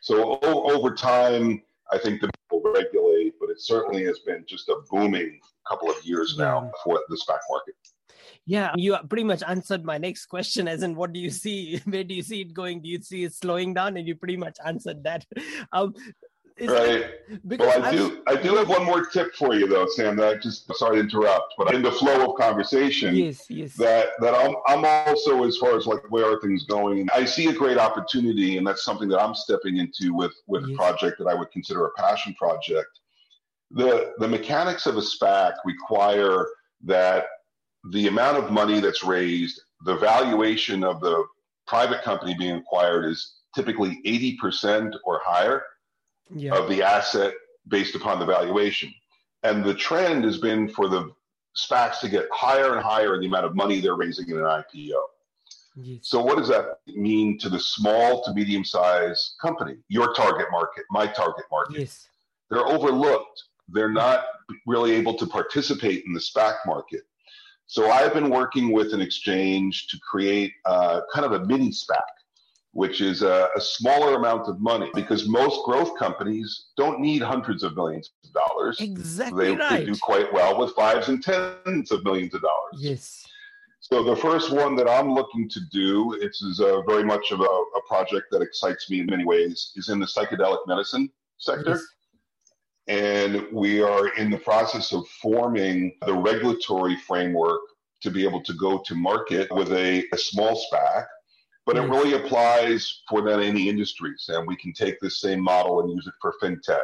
So 0.00 0.38
o- 0.42 0.70
over 0.70 0.94
time, 0.94 1.62
I 1.90 1.98
think 1.98 2.20
the 2.20 2.30
will 2.50 2.62
regulate, 2.72 3.34
but 3.40 3.50
it 3.50 3.60
certainly 3.60 4.04
has 4.04 4.18
been 4.20 4.44
just 4.46 4.68
a 4.68 4.76
booming 4.90 5.40
couple 5.68 5.90
of 5.90 6.04
years 6.04 6.36
now 6.38 6.70
for 6.84 7.00
the 7.08 7.16
SPAC 7.16 7.38
market. 7.50 7.74
Yeah, 8.44 8.72
you 8.76 8.96
pretty 9.08 9.24
much 9.24 9.42
answered 9.46 9.84
my 9.84 9.98
next 9.98 10.26
question, 10.26 10.68
as 10.68 10.84
in, 10.84 10.94
what 10.94 11.12
do 11.12 11.18
you 11.18 11.30
see? 11.30 11.78
Where 11.84 12.04
do 12.04 12.14
you 12.14 12.22
see 12.22 12.42
it 12.42 12.54
going? 12.54 12.80
Do 12.80 12.88
you 12.88 13.02
see 13.02 13.24
it 13.24 13.34
slowing 13.34 13.74
down? 13.74 13.96
And 13.96 14.06
you 14.06 14.14
pretty 14.14 14.36
much 14.36 14.58
answered 14.64 15.02
that. 15.04 15.24
Um, 15.72 15.94
right. 16.60 17.06
well, 17.44 17.84
I 17.84 17.90
do. 17.90 18.22
I 18.26 18.36
do 18.36 18.56
have 18.56 18.68
one 18.68 18.84
more 18.84 19.04
tip 19.04 19.34
for 19.34 19.54
you, 19.54 19.66
though, 19.66 19.86
Sam. 19.88 20.16
That 20.16 20.36
I 20.36 20.38
just 20.38 20.72
sorry 20.76 20.96
to 20.96 21.02
interrupt, 21.02 21.54
but 21.58 21.74
in 21.74 21.82
the 21.82 21.92
flow 21.92 22.30
of 22.30 22.36
conversation, 22.38 23.14
yes, 23.14 23.44
yes. 23.50 23.74
that 23.74 24.10
that 24.20 24.34
I'm 24.34 24.54
I'm 24.66 24.84
also 24.84 25.44
as 25.44 25.56
far 25.58 25.76
as 25.76 25.86
like 25.86 26.00
where 26.10 26.32
are 26.32 26.40
things 26.40 26.64
going. 26.64 27.08
I 27.14 27.24
see 27.24 27.48
a 27.48 27.52
great 27.52 27.78
opportunity, 27.78 28.56
and 28.56 28.66
that's 28.66 28.84
something 28.84 29.08
that 29.10 29.20
I'm 29.20 29.34
stepping 29.34 29.76
into 29.76 30.14
with 30.14 30.32
with 30.46 30.62
yes. 30.62 30.70
a 30.72 30.76
project 30.76 31.18
that 31.18 31.26
I 31.26 31.34
would 31.34 31.50
consider 31.50 31.86
a 31.86 31.90
passion 31.92 32.34
project. 32.34 33.00
The 33.72 34.14
the 34.18 34.28
mechanics 34.28 34.86
of 34.86 34.96
a 34.96 35.02
SPAC 35.02 35.54
require 35.64 36.46
that 36.84 37.26
the 37.90 38.06
amount 38.06 38.38
of 38.38 38.50
money 38.50 38.80
that's 38.80 39.04
raised, 39.04 39.60
the 39.84 39.96
valuation 39.96 40.82
of 40.82 41.00
the 41.00 41.24
private 41.66 42.02
company 42.02 42.34
being 42.38 42.56
acquired 42.56 43.04
is 43.04 43.34
typically 43.54 44.00
80% 44.04 44.92
or 45.04 45.20
higher 45.24 45.62
yeah. 46.34 46.54
of 46.54 46.68
the 46.68 46.82
asset 46.82 47.34
based 47.68 47.94
upon 47.94 48.18
the 48.18 48.26
valuation. 48.26 48.92
And 49.42 49.64
the 49.64 49.74
trend 49.74 50.24
has 50.24 50.38
been 50.38 50.68
for 50.68 50.88
the 50.88 51.10
SPACs 51.56 52.00
to 52.00 52.08
get 52.08 52.26
higher 52.32 52.74
and 52.74 52.82
higher 52.82 53.14
in 53.14 53.20
the 53.20 53.26
amount 53.26 53.46
of 53.46 53.54
money 53.54 53.80
they're 53.80 53.96
raising 53.96 54.28
in 54.28 54.38
an 54.38 54.44
IPO. 54.44 55.00
Yes. 55.76 56.00
So, 56.02 56.22
what 56.22 56.38
does 56.38 56.48
that 56.48 56.78
mean 56.86 57.38
to 57.38 57.48
the 57.48 57.60
small 57.60 58.22
to 58.24 58.32
medium 58.32 58.64
sized 58.64 59.34
company? 59.40 59.76
Your 59.88 60.14
target 60.14 60.46
market, 60.50 60.84
my 60.90 61.06
target 61.06 61.44
market. 61.50 61.80
Yes. 61.80 62.08
They're 62.50 62.66
overlooked. 62.66 63.42
They're 63.68 63.92
not 63.92 64.24
really 64.66 64.92
able 64.92 65.14
to 65.14 65.26
participate 65.26 66.04
in 66.06 66.12
the 66.12 66.20
SPAC 66.20 66.54
market. 66.66 67.02
So, 67.66 67.90
I've 67.90 68.14
been 68.14 68.30
working 68.30 68.72
with 68.72 68.94
an 68.94 69.02
exchange 69.02 69.88
to 69.88 69.98
create 69.98 70.52
uh, 70.64 71.02
kind 71.12 71.26
of 71.26 71.32
a 71.32 71.44
mini 71.44 71.70
SPAC 71.70 72.00
which 72.76 73.00
is 73.00 73.22
a, 73.22 73.48
a, 73.56 73.60
smaller 73.60 74.16
amount 74.16 74.46
of 74.48 74.60
money 74.60 74.90
because 74.92 75.26
most 75.26 75.64
growth 75.64 75.98
companies 75.98 76.66
don't 76.76 77.00
need 77.00 77.22
hundreds 77.22 77.62
of 77.62 77.74
millions 77.74 78.10
of 78.22 78.32
dollars. 78.34 78.78
Exactly 78.82 79.46
they, 79.46 79.56
right. 79.56 79.78
they 79.78 79.86
do 79.86 79.96
quite 79.96 80.30
well 80.30 80.58
with 80.58 80.74
fives 80.74 81.08
and 81.08 81.22
tens 81.22 81.90
of 81.90 82.04
millions 82.04 82.34
of 82.34 82.42
dollars. 82.42 82.74
Yes. 82.76 83.26
So 83.80 84.04
the 84.04 84.14
first 84.14 84.52
one 84.52 84.76
that 84.76 84.90
I'm 84.90 85.10
looking 85.14 85.48
to 85.48 85.60
do, 85.72 86.18
it 86.20 86.32
is 86.38 86.60
a 86.60 86.82
very 86.86 87.02
much 87.02 87.32
of 87.32 87.40
a, 87.40 87.44
a, 87.44 87.80
project 87.88 88.26
that 88.30 88.42
excites 88.42 88.90
me 88.90 89.00
in 89.00 89.06
many 89.06 89.24
ways, 89.24 89.72
is 89.76 89.88
in 89.88 89.98
the 89.98 90.06
psychedelic 90.06 90.58
medicine 90.66 91.08
sector. 91.38 91.70
Yes. 91.70 91.82
And 92.88 93.46
we 93.52 93.80
are 93.80 94.08
in 94.16 94.30
the 94.30 94.38
process 94.38 94.92
of 94.92 95.08
forming 95.22 95.96
the 96.04 96.12
regulatory 96.12 96.96
framework 96.96 97.60
to 98.02 98.10
be 98.10 98.22
able 98.22 98.42
to 98.42 98.52
go 98.52 98.82
to 98.84 98.94
market 98.94 99.50
with 99.50 99.72
a, 99.72 100.04
a 100.12 100.18
small 100.18 100.62
SPAC 100.70 101.06
but 101.66 101.76
it 101.76 101.82
really 101.82 102.14
applies 102.14 103.02
for 103.10 103.22
then 103.22 103.40
any 103.40 103.68
industries. 103.68 104.24
And 104.28 104.46
we 104.46 104.56
can 104.56 104.72
take 104.72 105.00
this 105.00 105.20
same 105.20 105.40
model 105.40 105.80
and 105.80 105.90
use 105.90 106.06
it 106.06 106.14
for 106.22 106.32
fintech. 106.40 106.78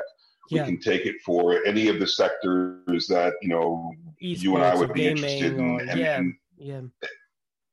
We 0.50 0.58
yeah. 0.58 0.64
can 0.66 0.80
take 0.80 1.06
it 1.06 1.16
for 1.24 1.64
any 1.64 1.86
of 1.88 2.00
the 2.00 2.06
sectors 2.06 3.06
that, 3.06 3.34
you 3.40 3.48
know, 3.48 3.92
Esports 4.20 4.42
you 4.42 4.56
and 4.56 4.64
I 4.64 4.74
would 4.74 4.92
be 4.92 5.06
interested 5.06 5.54
in. 5.54 5.80
And, 5.88 5.98
yeah. 5.98 6.18
And, 6.18 6.34
yeah. 6.58 6.80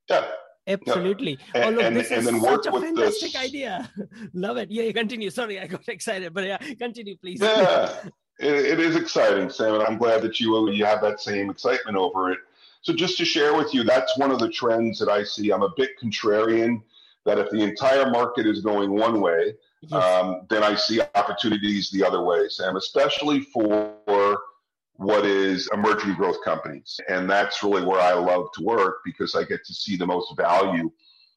Yeah. 0.07 0.27
Absolutely. 0.67 1.39
Yeah. 1.55 1.65
oh, 1.65 1.69
look, 1.71 1.93
this 1.95 2.11
is 2.11 2.25
such 2.25 2.67
a 2.67 2.71
fantastic 2.71 3.31
this. 3.31 3.35
idea. 3.35 3.91
Love 4.33 4.57
it. 4.57 4.69
Yeah, 4.69 4.91
continue. 4.91 5.31
Sorry, 5.31 5.59
I 5.59 5.65
got 5.65 5.81
excited, 5.87 6.31
but 6.31 6.45
yeah, 6.45 6.57
continue, 6.57 7.17
please. 7.17 7.39
Yeah, 7.41 7.91
it, 8.39 8.53
it 8.53 8.79
is 8.79 8.95
exciting, 8.95 9.49
Sam, 9.49 9.73
and 9.73 9.83
I'm 9.83 9.97
glad 9.97 10.21
that 10.21 10.39
you 10.39 10.69
you 10.69 10.85
have 10.85 11.01
that 11.01 11.21
same 11.21 11.49
excitement 11.49 11.97
over 11.97 12.31
it. 12.31 12.37
So, 12.81 12.93
just 12.93 13.17
to 13.17 13.25
share 13.25 13.55
with 13.55 13.73
you, 13.73 13.83
that's 13.83 14.15
one 14.19 14.29
of 14.29 14.37
the 14.37 14.49
trends 14.49 14.99
that 14.99 15.09
I 15.09 15.23
see. 15.23 15.49
I'm 15.49 15.63
a 15.63 15.73
bit 15.75 15.91
contrarian 16.01 16.83
that 17.25 17.37
if 17.37 17.49
the 17.49 17.61
entire 17.61 18.09
market 18.09 18.45
is 18.45 18.61
going 18.61 18.91
one 18.91 19.21
way, 19.21 19.53
yes. 19.81 19.91
um, 19.93 20.41
then 20.49 20.63
I 20.63 20.75
see 20.75 21.01
opportunities 21.15 21.89
the 21.91 22.03
other 22.03 22.23
way, 22.23 22.47
Sam, 22.49 22.75
especially 22.75 23.41
for 23.41 24.39
what 24.95 25.25
is 25.25 25.69
emerging 25.73 26.15
growth 26.15 26.43
companies. 26.43 26.99
And 27.07 27.29
that's 27.29 27.63
really 27.63 27.85
where 27.85 28.01
I 28.01 28.13
love 28.13 28.47
to 28.55 28.63
work 28.63 28.97
because 29.05 29.35
I 29.35 29.43
get 29.43 29.63
to 29.65 29.73
see 29.73 29.95
the 29.95 30.07
most 30.07 30.35
value 30.35 30.91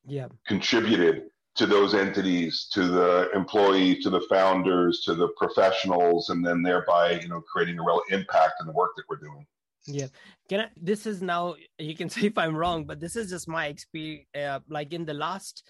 yeah. 0.04 0.28
contributed 0.46 1.28
to 1.54 1.66
those 1.66 1.94
entities, 1.94 2.68
to 2.72 2.86
the 2.86 3.30
employee, 3.34 4.00
to 4.00 4.10
the 4.10 4.22
founders, 4.22 5.02
to 5.04 5.14
the 5.14 5.28
professionals, 5.36 6.30
and 6.30 6.44
then 6.44 6.62
thereby, 6.62 7.20
you 7.20 7.28
know, 7.28 7.42
creating 7.42 7.78
a 7.78 7.84
real 7.84 8.02
impact 8.10 8.54
in 8.60 8.66
the 8.66 8.72
work 8.72 8.92
that 8.96 9.04
we're 9.08 9.16
doing 9.16 9.46
yeah 9.86 10.06
can 10.48 10.60
I, 10.60 10.68
this 10.76 11.06
is 11.06 11.22
now 11.22 11.54
you 11.78 11.96
can 11.96 12.08
say 12.14 12.26
if 12.26 12.38
i'm 12.38 12.56
wrong 12.56 12.84
but 12.84 13.00
this 13.00 13.16
is 13.16 13.30
just 13.30 13.48
my 13.48 13.66
experience 13.66 14.26
uh, 14.36 14.60
like 14.68 14.92
in 14.92 15.04
the 15.04 15.14
last 15.14 15.62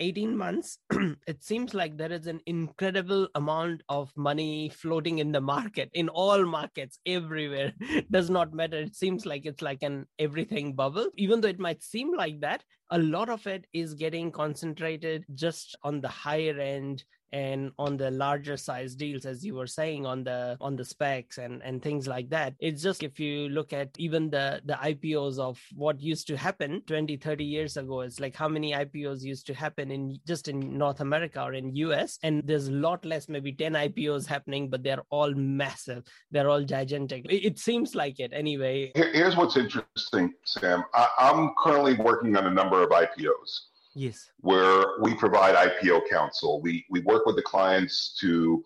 18 0.00 0.36
months, 0.36 0.78
it 1.26 1.42
seems 1.42 1.74
like 1.74 1.96
there 1.96 2.12
is 2.12 2.26
an 2.26 2.40
incredible 2.46 3.28
amount 3.34 3.82
of 3.88 4.12
money 4.16 4.68
floating 4.68 5.18
in 5.18 5.32
the 5.32 5.40
market, 5.40 5.90
in 5.94 6.08
all 6.08 6.44
markets, 6.44 6.98
everywhere. 7.06 7.72
Does 8.10 8.30
not 8.30 8.54
matter. 8.54 8.78
It 8.78 8.94
seems 8.94 9.26
like 9.26 9.44
it's 9.44 9.62
like 9.62 9.82
an 9.82 10.06
everything 10.18 10.74
bubble. 10.74 11.08
Even 11.16 11.40
though 11.40 11.48
it 11.48 11.58
might 11.58 11.82
seem 11.82 12.14
like 12.16 12.40
that, 12.40 12.62
a 12.90 12.98
lot 12.98 13.28
of 13.28 13.46
it 13.46 13.66
is 13.72 13.94
getting 13.94 14.30
concentrated 14.30 15.24
just 15.34 15.76
on 15.82 16.00
the 16.00 16.08
higher 16.08 16.58
end 16.58 17.04
and 17.32 17.72
on 17.78 17.96
the 17.96 18.10
larger 18.10 18.56
size 18.56 18.94
deals 18.94 19.26
as 19.26 19.44
you 19.44 19.54
were 19.54 19.66
saying 19.66 20.06
on 20.06 20.24
the 20.24 20.56
on 20.60 20.76
the 20.76 20.82
SPACs 20.82 21.38
and 21.38 21.62
and 21.62 21.82
things 21.82 22.06
like 22.06 22.30
that. 22.30 22.54
It's 22.58 22.82
just 22.82 23.02
if 23.02 23.20
you 23.20 23.48
look 23.48 23.72
at 23.72 23.90
even 23.98 24.30
the 24.30 24.60
the 24.64 24.74
ipos 24.74 25.38
of 25.38 25.60
what 25.74 26.00
used 26.00 26.26
to 26.28 26.36
happen 26.36 26.82
20 26.86 27.16
30 27.16 27.44
years 27.44 27.76
ago 27.76 28.00
it's 28.00 28.20
like 28.20 28.34
how 28.34 28.48
many 28.48 28.72
ipos 28.72 29.22
used 29.22 29.46
to 29.46 29.54
happen 29.54 29.90
in 29.90 30.18
just 30.26 30.48
in 30.48 30.76
north 30.76 31.00
america 31.00 31.42
or 31.42 31.54
in 31.54 31.74
us 31.76 32.18
and 32.22 32.42
there's 32.46 32.68
a 32.68 32.72
lot 32.72 33.04
less 33.04 33.28
maybe 33.28 33.52
10 33.52 33.72
ipos 33.72 34.26
happening 34.26 34.68
but 34.68 34.82
they're 34.82 35.02
all 35.10 35.34
massive. 35.34 36.04
They're 36.30 36.50
all 36.50 36.62
gigantic. 36.62 37.24
It, 37.26 37.44
it 37.44 37.58
seems 37.58 37.94
like 37.94 38.20
it 38.20 38.32
anyway. 38.32 38.92
Here's 38.94 39.36
what's 39.36 39.56
interesting 39.56 40.32
sam. 40.44 40.84
I, 40.94 41.08
i'm 41.18 41.52
currently 41.62 41.94
working 41.94 42.36
on 42.36 42.46
a 42.46 42.50
number 42.50 42.82
of 42.82 42.90
ipos 42.90 43.50
Yes. 43.98 44.30
Where 44.42 45.00
we 45.02 45.12
provide 45.14 45.56
IPO 45.56 46.02
counsel. 46.08 46.60
We, 46.62 46.86
we 46.88 47.00
work 47.00 47.26
with 47.26 47.34
the 47.34 47.42
clients 47.42 48.16
to 48.20 48.64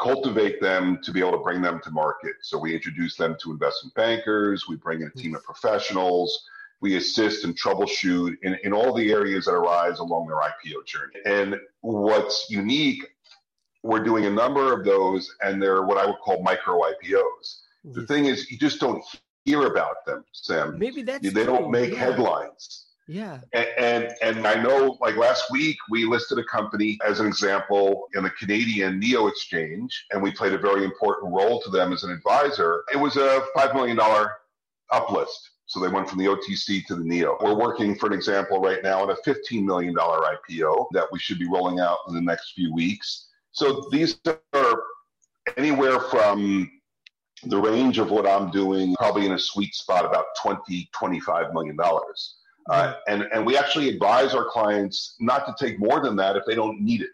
cultivate 0.00 0.62
them 0.62 0.98
to 1.02 1.12
be 1.12 1.20
able 1.20 1.32
to 1.32 1.44
bring 1.44 1.60
them 1.60 1.78
to 1.84 1.90
market. 1.90 2.32
So 2.40 2.58
we 2.58 2.74
introduce 2.74 3.14
them 3.16 3.36
to 3.42 3.52
investment 3.52 3.94
bankers, 3.94 4.64
we 4.66 4.76
bring 4.76 5.02
in 5.02 5.08
a 5.08 5.10
team 5.10 5.34
of 5.34 5.44
professionals, 5.44 6.42
we 6.80 6.96
assist 6.96 7.44
and 7.44 7.54
troubleshoot 7.54 8.34
in, 8.42 8.56
in 8.64 8.72
all 8.72 8.94
the 8.94 9.12
areas 9.12 9.44
that 9.44 9.52
arise 9.52 9.98
along 9.98 10.26
their 10.26 10.38
IPO 10.38 10.86
journey. 10.86 11.20
And 11.26 11.60
what's 11.82 12.48
unique, 12.48 13.04
we're 13.82 14.02
doing 14.02 14.24
a 14.24 14.30
number 14.30 14.72
of 14.72 14.86
those, 14.86 15.30
and 15.42 15.62
they're 15.62 15.82
what 15.82 15.98
I 15.98 16.06
would 16.06 16.18
call 16.24 16.42
micro 16.42 16.80
IPOs. 16.80 17.60
Yes. 17.84 17.94
The 17.94 18.06
thing 18.06 18.24
is, 18.24 18.50
you 18.50 18.56
just 18.56 18.80
don't 18.80 19.04
hear 19.44 19.66
about 19.66 20.06
them, 20.06 20.24
Sam. 20.32 20.78
Maybe 20.78 21.02
that's 21.02 21.22
they 21.22 21.30
true. 21.30 21.44
don't 21.44 21.70
make 21.70 21.92
yeah. 21.92 21.98
headlines. 21.98 22.86
Yeah. 23.08 23.40
And, 23.52 23.68
and, 23.78 24.14
and 24.22 24.46
I 24.46 24.62
know 24.62 24.96
like 25.00 25.16
last 25.16 25.50
week 25.50 25.76
we 25.90 26.04
listed 26.04 26.38
a 26.38 26.44
company 26.44 26.98
as 27.04 27.20
an 27.20 27.26
example 27.26 28.06
in 28.14 28.22
the 28.22 28.30
Canadian 28.30 29.00
Neo 29.00 29.26
Exchange 29.26 30.06
and 30.12 30.22
we 30.22 30.30
played 30.30 30.52
a 30.52 30.58
very 30.58 30.84
important 30.84 31.34
role 31.34 31.60
to 31.62 31.70
them 31.70 31.92
as 31.92 32.04
an 32.04 32.10
advisor. 32.12 32.84
It 32.92 32.96
was 32.96 33.16
a 33.16 33.42
5 33.54 33.74
million 33.74 33.96
dollar 33.96 34.32
uplist. 34.92 35.48
So 35.66 35.80
they 35.80 35.88
went 35.88 36.08
from 36.08 36.18
the 36.18 36.26
OTC 36.26 36.84
to 36.86 36.96
the 36.96 37.04
NEO. 37.04 37.38
We're 37.40 37.54
working, 37.54 37.96
for 37.96 38.06
an 38.06 38.12
example, 38.12 38.60
right 38.60 38.82
now 38.82 39.02
on 39.02 39.10
a 39.10 39.16
$15 39.26 39.64
million 39.64 39.94
IPO 39.94 40.86
that 40.92 41.06
we 41.10 41.18
should 41.18 41.38
be 41.38 41.48
rolling 41.48 41.80
out 41.80 41.98
in 42.08 42.14
the 42.14 42.20
next 42.20 42.52
few 42.52 42.74
weeks. 42.74 43.28
So 43.52 43.88
these 43.90 44.18
are 44.52 44.82
anywhere 45.56 45.98
from 45.98 46.70
the 47.44 47.58
range 47.58 47.98
of 47.98 48.10
what 48.10 48.26
I'm 48.26 48.50
doing, 48.50 48.94
probably 48.98 49.24
in 49.24 49.32
a 49.32 49.38
sweet 49.38 49.74
spot, 49.74 50.04
about 50.04 50.26
20, 50.42 50.90
25 50.92 51.52
million 51.54 51.76
dollars. 51.76 52.36
Uh, 52.70 52.94
and, 53.08 53.24
and 53.34 53.44
we 53.44 53.56
actually 53.56 53.88
advise 53.88 54.34
our 54.34 54.44
clients 54.44 55.16
not 55.20 55.46
to 55.46 55.54
take 55.64 55.78
more 55.78 56.00
than 56.00 56.16
that 56.16 56.36
if 56.36 56.44
they 56.46 56.54
don't 56.54 56.80
need 56.80 57.02
it. 57.02 57.10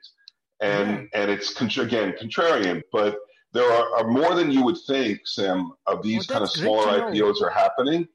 And, 0.60 1.08
and 1.14 1.30
it's, 1.30 1.58
again, 1.60 2.14
contrarian, 2.20 2.82
but 2.92 3.18
there 3.52 3.70
are, 3.70 3.96
are, 3.96 4.08
more 4.08 4.34
than 4.34 4.50
you 4.50 4.62
would 4.64 4.76
think, 4.86 5.20
Sam, 5.24 5.72
of 5.86 6.02
these 6.02 6.28
well, 6.28 6.40
kind 6.40 6.44
of 6.44 6.50
smaller 6.50 7.00
IPOs 7.00 7.40
are 7.40 7.50
happening, 7.50 8.06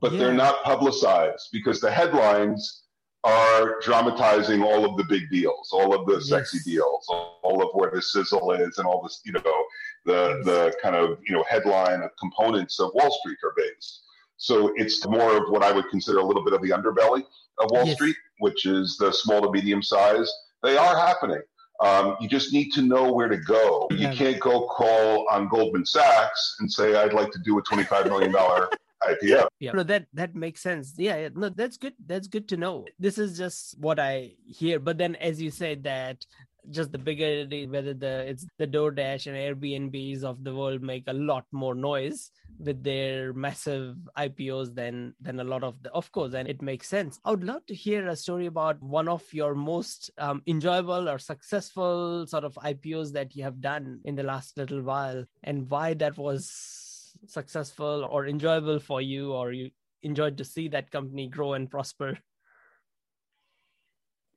but 0.00 0.12
yeah. 0.12 0.18
they're 0.18 0.32
not 0.32 0.62
publicized 0.62 1.48
because 1.52 1.80
the 1.80 1.90
headlines 1.90 2.84
are 3.24 3.80
dramatizing 3.80 4.62
all 4.62 4.84
of 4.84 4.96
the 4.96 5.04
big 5.04 5.28
deals, 5.30 5.70
all 5.72 5.94
of 5.94 6.06
the 6.06 6.14
yes. 6.14 6.28
sexy 6.28 6.58
deals, 6.64 7.04
all 7.08 7.62
of 7.62 7.68
where 7.74 7.90
the 7.90 8.00
sizzle 8.00 8.52
is, 8.52 8.78
and 8.78 8.86
all 8.86 9.02
this, 9.02 9.20
you 9.24 9.32
know, 9.32 9.64
the 10.04 10.34
yes. 10.36 10.46
the 10.46 10.74
kind 10.82 10.94
of 10.96 11.18
you 11.26 11.34
know 11.34 11.44
headline 11.48 12.02
components 12.18 12.80
of 12.80 12.90
Wall 12.94 13.10
Street 13.20 13.38
are 13.44 13.54
based. 13.56 14.04
So 14.38 14.72
it's 14.76 15.06
more 15.06 15.36
of 15.36 15.50
what 15.50 15.62
I 15.62 15.72
would 15.72 15.88
consider 15.90 16.18
a 16.18 16.24
little 16.24 16.44
bit 16.44 16.54
of 16.54 16.62
the 16.62 16.70
underbelly 16.70 17.24
of 17.58 17.70
Wall 17.70 17.84
yes. 17.84 17.96
Street, 17.96 18.16
which 18.38 18.66
is 18.66 18.96
the 18.96 19.12
small 19.12 19.42
to 19.42 19.50
medium 19.50 19.82
size. 19.82 20.32
They 20.62 20.76
are 20.76 20.96
happening. 20.96 21.42
Um, 21.80 22.16
you 22.20 22.28
just 22.28 22.52
need 22.52 22.70
to 22.72 22.82
know 22.82 23.12
where 23.12 23.28
to 23.28 23.36
go. 23.36 23.86
You 23.90 24.08
can't 24.08 24.40
go 24.40 24.66
call 24.66 25.26
on 25.30 25.48
Goldman 25.48 25.86
Sachs 25.86 26.56
and 26.60 26.70
say, 26.70 26.96
I'd 26.96 27.12
like 27.12 27.30
to 27.32 27.38
do 27.44 27.58
a 27.58 27.62
$25 27.62 28.06
million 28.06 28.32
IPO. 29.02 29.46
Yeah, 29.60 29.72
no, 29.72 29.84
that 29.84 30.06
that 30.12 30.34
makes 30.34 30.60
sense. 30.60 30.94
Yeah, 30.96 31.16
yeah, 31.16 31.28
no, 31.34 31.50
that's 31.50 31.76
good. 31.76 31.94
That's 32.04 32.26
good 32.26 32.48
to 32.48 32.56
know. 32.56 32.84
This 32.98 33.16
is 33.16 33.38
just 33.38 33.78
what 33.78 34.00
I 34.00 34.32
hear. 34.44 34.80
But 34.80 34.98
then, 34.98 35.14
as 35.16 35.40
you 35.40 35.52
say, 35.52 35.76
that 35.76 36.26
just 36.70 36.92
the 36.92 36.98
bigger 36.98 37.24
it 37.24 37.52
is, 37.52 37.68
whether 37.68 37.94
the 37.94 38.28
it's 38.28 38.46
the 38.58 38.66
DoorDash 38.66 39.26
and 39.26 39.36
Airbnbs 39.36 40.22
of 40.22 40.44
the 40.44 40.54
world 40.54 40.82
make 40.82 41.04
a 41.06 41.12
lot 41.12 41.44
more 41.52 41.74
noise 41.74 42.30
with 42.58 42.82
their 42.82 43.32
massive 43.32 43.96
IPOs 44.16 44.74
than 44.74 45.14
than 45.20 45.40
a 45.40 45.44
lot 45.44 45.62
of 45.62 45.82
the 45.82 45.90
of 45.92 46.10
course, 46.12 46.34
and 46.34 46.48
it 46.48 46.62
makes 46.62 46.88
sense. 46.88 47.20
I 47.24 47.30
would 47.30 47.44
love 47.44 47.64
to 47.66 47.74
hear 47.74 48.06
a 48.08 48.16
story 48.16 48.46
about 48.46 48.82
one 48.82 49.08
of 49.08 49.22
your 49.32 49.54
most 49.54 50.10
um, 50.18 50.42
enjoyable 50.46 51.08
or 51.08 51.18
successful 51.18 52.26
sort 52.26 52.44
of 52.44 52.54
IPOs 52.54 53.12
that 53.12 53.34
you 53.36 53.42
have 53.44 53.60
done 53.60 54.00
in 54.04 54.14
the 54.14 54.22
last 54.22 54.56
little 54.56 54.82
while, 54.82 55.24
and 55.44 55.70
why 55.70 55.94
that 55.94 56.16
was 56.18 57.14
successful 57.26 58.06
or 58.10 58.26
enjoyable 58.26 58.78
for 58.78 59.00
you, 59.00 59.32
or 59.32 59.52
you 59.52 59.70
enjoyed 60.02 60.36
to 60.38 60.44
see 60.44 60.68
that 60.68 60.90
company 60.90 61.28
grow 61.28 61.54
and 61.54 61.70
prosper. 61.70 62.18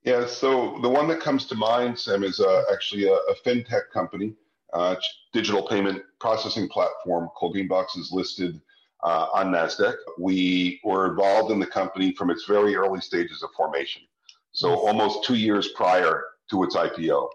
Yeah, 0.04 0.26
so 0.26 0.80
the 0.82 0.90
one 0.90 1.08
that 1.10 1.20
comes 1.20 1.46
to 1.46 1.56
mind, 1.56 1.98
Sam, 1.98 2.24
is 2.24 2.40
uh, 2.40 2.64
actually 2.72 3.08
a, 3.08 3.14
a, 3.14 3.36
fintech 3.46 3.90
company, 3.94 4.34
uh, 4.74 4.96
digital 5.32 5.68
payment 5.68 6.02
processing 6.20 6.68
platform 6.70 7.30
called 7.36 7.56
Greenbox 7.56 7.98
is 7.98 8.12
listed 8.12 8.60
uh, 9.04 9.28
on 9.34 9.52
NASDAQ. 9.52 9.94
We 10.18 10.80
were 10.84 11.12
involved 11.12 11.52
in 11.52 11.60
the 11.60 11.68
company 11.68 12.14
from 12.16 12.32
its 12.32 12.46
very 12.46 12.76
early 12.76 13.00
stages 13.00 13.44
of 13.44 13.52
formation. 13.56 14.02
So 14.54 14.74
almost 14.74 15.24
two 15.24 15.36
years 15.36 15.70
prior 15.70 16.24
to 16.50 16.64
its 16.64 16.76
IPO. 16.76 17.30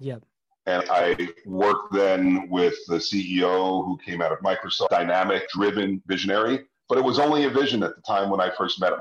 Yep. 0.00 0.22
And 0.66 0.84
I 0.90 1.28
worked 1.46 1.92
then 1.92 2.48
with 2.50 2.74
the 2.88 2.96
CEO 2.96 3.84
who 3.86 3.96
came 4.04 4.20
out 4.20 4.32
of 4.32 4.40
Microsoft, 4.40 4.90
dynamic, 4.90 5.48
driven, 5.50 6.02
visionary. 6.06 6.64
But 6.88 6.98
it 6.98 7.04
was 7.04 7.18
only 7.18 7.44
a 7.44 7.50
vision 7.50 7.82
at 7.82 7.94
the 7.94 8.02
time 8.02 8.28
when 8.28 8.40
I 8.40 8.50
first 8.56 8.80
met 8.80 8.92
him. 8.92 9.00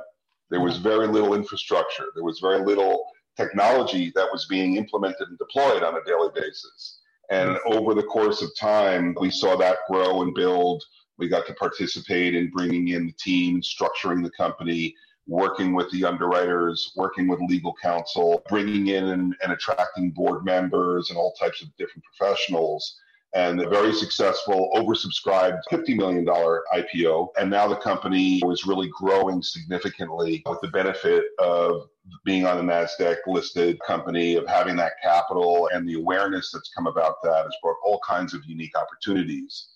There 0.50 0.62
was 0.62 0.78
very 0.78 1.08
little 1.08 1.34
infrastructure. 1.34 2.06
There 2.16 2.24
was 2.24 2.40
very 2.40 2.64
little 2.64 3.06
technology 3.36 4.12
that 4.16 4.30
was 4.32 4.46
being 4.46 4.78
implemented 4.78 5.28
and 5.30 5.38
deployed 5.38 5.84
on 5.84 5.96
a 5.96 6.04
daily 6.06 6.30
basis. 6.34 7.00
And 7.30 7.52
mm-hmm. 7.52 7.74
over 7.74 7.94
the 7.94 8.04
course 8.04 8.42
of 8.42 8.56
time, 8.58 9.16
we 9.20 9.30
saw 9.30 9.56
that 9.58 9.80
grow 9.90 10.22
and 10.22 10.34
build. 10.34 10.84
We 11.18 11.28
got 11.28 11.46
to 11.48 11.54
participate 11.56 12.36
in 12.36 12.50
bringing 12.50 12.90
in 12.90 13.08
the 13.08 13.14
team, 13.14 13.62
structuring 13.62 14.24
the 14.24 14.32
company, 14.32 14.96
working 15.28 15.74
with 15.74 15.92
the 15.92 16.06
underwriters, 16.06 16.94
working 16.96 17.28
with 17.28 17.40
legal 17.42 17.76
counsel, 17.82 18.44
bringing 18.48 18.88
in 18.88 19.10
and, 19.10 19.36
and 19.44 19.52
attracting 19.52 20.12
board 20.12 20.46
members 20.46 21.10
and 21.10 21.18
all 21.18 21.34
types 21.34 21.62
of 21.62 21.76
different 21.78 22.04
professionals 22.06 22.98
and 23.38 23.62
a 23.62 23.70
very 23.70 23.94
successful, 23.94 24.72
oversubscribed 24.76 25.62
$50 25.72 25.96
million 25.96 26.26
IPO. 26.26 27.28
And 27.38 27.52
now 27.52 27.68
the 27.68 27.76
company 27.76 28.42
was 28.44 28.66
really 28.66 28.90
growing 28.90 29.44
significantly 29.44 30.42
with 30.48 30.60
the 30.62 30.70
benefit 30.70 31.24
of 31.38 31.88
being 32.26 32.48
on 32.48 32.58
the 32.58 32.74
NASDAQ 32.74 33.18
listed 33.28 33.80
company, 33.86 34.38
of 34.38 34.48
having 34.48 34.76
that 34.78 34.94
capital 35.04 35.70
and 35.72 35.88
the 35.88 35.94
awareness 35.94 36.50
that's 36.52 36.72
come 36.76 36.88
about 36.88 37.22
that 37.22 37.44
has 37.44 37.56
brought 37.62 37.78
all 37.86 38.00
kinds 38.00 38.34
of 38.34 38.44
unique 38.46 38.76
opportunities. 38.76 39.68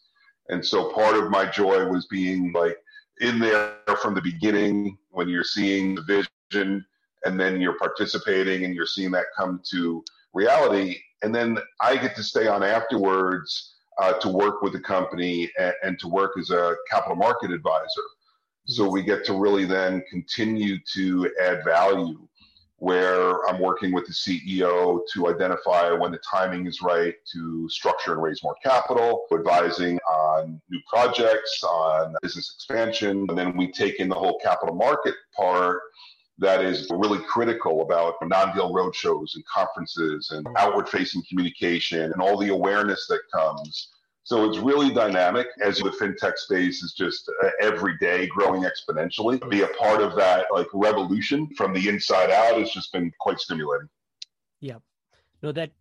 And 0.50 0.65
so 0.65 0.91
part 0.91 1.15
of 1.15 1.30
my 1.30 1.45
joy 1.45 1.86
was 1.86 2.08
being 2.08 2.52
like 2.54 2.78
in 3.19 3.38
there 3.38 3.76
from 4.02 4.15
the 4.15 4.24
beginning 4.24 4.97
when 5.12 5.30
you're 5.30 5.43
seeing 5.43 5.93
the 5.93 6.26
vision 6.52 6.84
and 7.26 7.39
then 7.39 7.62
you're 7.62 7.78
participating 7.78 8.65
and 8.65 8.74
you're 8.74 8.88
seeing 8.88 9.12
that 9.12 9.26
come 9.38 9.62
to 9.69 10.04
reality 10.34 10.97
and 11.21 11.34
then 11.34 11.57
I 11.79 11.97
get 11.97 12.15
to 12.15 12.23
stay 12.23 12.47
on 12.47 12.63
afterwards 12.63 13.75
uh, 13.97 14.13
to 14.13 14.29
work 14.29 14.62
with 14.62 14.73
the 14.73 14.79
company 14.79 15.49
and, 15.60 15.73
and, 15.84 15.99
to 15.99 16.07
work 16.07 16.31
as 16.39 16.49
a 16.49 16.75
capital 16.89 17.15
market 17.15 17.51
advisor. 17.51 18.01
So 18.65 18.89
we 18.89 19.03
get 19.03 19.25
to 19.25 19.34
really 19.34 19.65
then 19.65 20.03
continue 20.10 20.77
to 20.93 21.29
add 21.41 21.63
value 21.65 22.27
where 22.77 23.47
I'm 23.47 23.60
working 23.62 23.91
with 23.93 24.07
the 24.07 24.13
CEO 24.13 25.01
to 25.13 25.27
identify 25.27 25.91
when 25.91 26.12
the 26.12 26.19
timing 26.27 26.65
is 26.65 26.81
right 26.81 27.13
to 27.31 27.69
structure 27.69 28.13
and 28.13 28.23
raise 28.23 28.41
more 28.43 28.55
capital, 28.63 29.25
advising 29.31 29.99
on 29.99 30.60
new 30.67 30.79
projects, 30.91 31.63
on 31.63 32.15
business 32.23 32.51
expansion. 32.55 33.27
And 33.29 33.38
then 33.38 33.55
we 33.55 33.71
take 33.71 33.99
in 33.99 34.10
the 34.10 34.15
whole 34.15 34.39
capital 34.39 34.73
market 34.73 35.13
part 35.38 35.79
that 36.41 36.65
is 36.65 36.88
really 36.89 37.19
critical 37.19 37.82
about 37.84 38.15
non-deal 38.23 38.73
roadshows 38.73 39.36
and 39.36 39.45
conferences 39.45 40.32
and 40.32 40.45
outward-facing 40.58 41.23
communication 41.30 42.12
and 42.12 42.21
all 42.21 42.38
the 42.38 42.49
awareness 42.49 43.08
that 43.08 43.21
comes 43.34 43.89
So 44.23 44.47
it's 44.47 44.60
really 44.60 44.93
dynamic 44.93 45.47
as 45.63 45.80
the 45.80 45.89
fintech 45.89 46.38
space 46.38 46.84
is 46.84 46.93
just 46.93 47.30
uh, 47.43 47.49
every 47.60 47.97
day 47.97 48.27
growing 48.27 48.63
exponentially. 48.63 49.47
Be 49.49 49.62
a 49.63 49.67
part 49.67 50.01
of 50.01 50.15
that 50.15 50.45
like 50.51 50.67
revolution 50.73 51.49
from 51.56 51.73
the 51.73 51.89
inside 51.89 52.30
out 52.30 52.60
has 52.60 52.71
just 52.71 52.93
been 52.93 53.12
quite 53.19 53.39
stimulating. 53.39 53.89
Yeah. 54.60 54.77
No, 55.41 55.51
that 55.54 55.71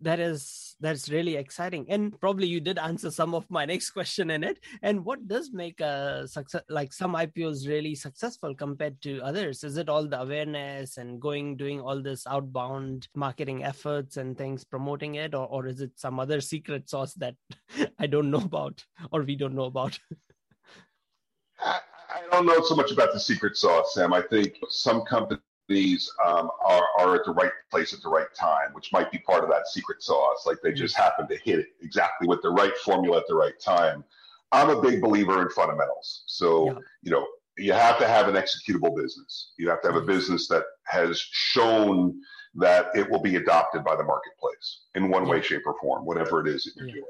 that 0.00 0.20
is 0.20 0.76
that's 0.80 1.10
really 1.10 1.36
exciting. 1.36 1.86
And 1.88 2.18
probably 2.20 2.46
you 2.46 2.60
did 2.60 2.78
answer 2.78 3.10
some 3.10 3.34
of 3.34 3.50
my 3.50 3.64
next 3.72 3.90
question 3.90 4.30
in 4.30 4.44
it. 4.44 4.60
And 4.82 5.04
what 5.04 5.26
does 5.26 5.50
make 5.52 5.80
a 5.80 6.26
success 6.28 6.62
like 6.68 6.92
some 6.92 7.14
ipos 7.14 7.66
really 7.66 7.94
successful 7.94 8.54
compared 8.54 9.00
to 9.02 9.20
others? 9.20 9.64
Is 9.64 9.76
it 9.76 9.88
all 9.88 10.06
the 10.06 10.20
awareness 10.20 10.98
and 10.98 11.20
going 11.20 11.56
doing 11.56 11.80
all 11.80 12.00
this 12.00 12.26
outbound 12.26 13.08
marketing 13.14 13.64
efforts 13.64 14.16
and 14.16 14.38
things 14.38 14.64
promoting 14.64 15.16
it? 15.16 15.34
Or, 15.34 15.46
or 15.46 15.66
is 15.66 15.80
it 15.80 15.92
some 15.96 16.20
other 16.20 16.40
secret 16.40 16.88
sauce 16.88 17.14
that 17.14 17.34
i 17.98 18.06
don't 18.06 18.30
know 18.30 18.38
about 18.38 18.84
or 19.10 19.22
we 19.22 19.36
don't 19.36 19.54
know 19.54 19.64
about? 19.64 19.98
I, 21.60 21.80
I 22.08 22.20
don't 22.30 22.46
know 22.46 22.62
so 22.62 22.76
much 22.76 22.92
about 22.92 23.12
the 23.12 23.20
secret 23.20 23.56
sauce, 23.56 23.94
Sam. 23.94 24.12
I 24.12 24.22
think 24.22 24.54
some 24.68 25.02
companies 25.02 25.42
these 25.68 26.10
um, 26.24 26.50
are, 26.64 26.86
are 26.98 27.14
at 27.14 27.24
the 27.24 27.32
right 27.32 27.52
place 27.70 27.92
at 27.92 28.02
the 28.02 28.08
right 28.08 28.32
time, 28.34 28.72
which 28.72 28.92
might 28.92 29.10
be 29.12 29.18
part 29.18 29.44
of 29.44 29.50
that 29.50 29.68
secret 29.68 30.02
sauce. 30.02 30.44
Like 30.46 30.58
they 30.62 30.72
just 30.72 30.96
happen 30.96 31.28
to 31.28 31.36
hit 31.36 31.60
it 31.60 31.66
exactly 31.82 32.26
with 32.26 32.42
the 32.42 32.50
right 32.50 32.76
formula 32.78 33.18
at 33.18 33.24
the 33.28 33.34
right 33.34 33.58
time. 33.60 34.04
I'm 34.50 34.70
a 34.70 34.80
big 34.80 35.02
believer 35.02 35.42
in 35.42 35.50
fundamentals. 35.50 36.22
So, 36.26 36.66
yeah. 36.66 36.78
you 37.02 37.10
know, 37.10 37.26
you 37.58 37.72
have 37.72 37.98
to 37.98 38.08
have 38.08 38.28
an 38.28 38.34
executable 38.34 38.96
business. 38.96 39.52
You 39.58 39.68
have 39.68 39.82
to 39.82 39.88
have 39.88 40.02
a 40.02 40.06
business 40.06 40.48
that 40.48 40.62
has 40.86 41.18
shown 41.18 42.20
that 42.54 42.86
it 42.94 43.08
will 43.10 43.20
be 43.20 43.36
adopted 43.36 43.84
by 43.84 43.94
the 43.94 44.04
marketplace 44.04 44.80
in 44.94 45.10
one 45.10 45.24
yeah. 45.24 45.32
way, 45.32 45.42
shape, 45.42 45.62
or 45.66 45.74
form, 45.80 46.06
whatever 46.06 46.40
it 46.40 46.48
is 46.48 46.64
that 46.64 46.72
you're 46.76 46.88
yeah. 46.88 46.94
doing. 46.94 47.04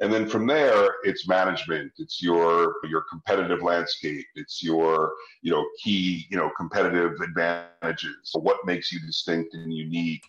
And 0.00 0.12
then 0.12 0.28
from 0.28 0.46
there, 0.46 0.88
it's 1.04 1.26
management, 1.26 1.92
it's 1.98 2.22
your 2.22 2.74
your 2.84 3.04
competitive 3.10 3.62
landscape, 3.62 4.26
it's 4.34 4.62
your 4.62 5.12
you 5.42 5.50
know 5.50 5.64
key 5.82 6.26
you 6.28 6.36
know 6.36 6.50
competitive 6.56 7.12
advantages. 7.22 8.16
So 8.24 8.40
what 8.40 8.66
makes 8.66 8.92
you 8.92 9.00
distinct 9.00 9.54
and 9.54 9.72
unique? 9.72 10.24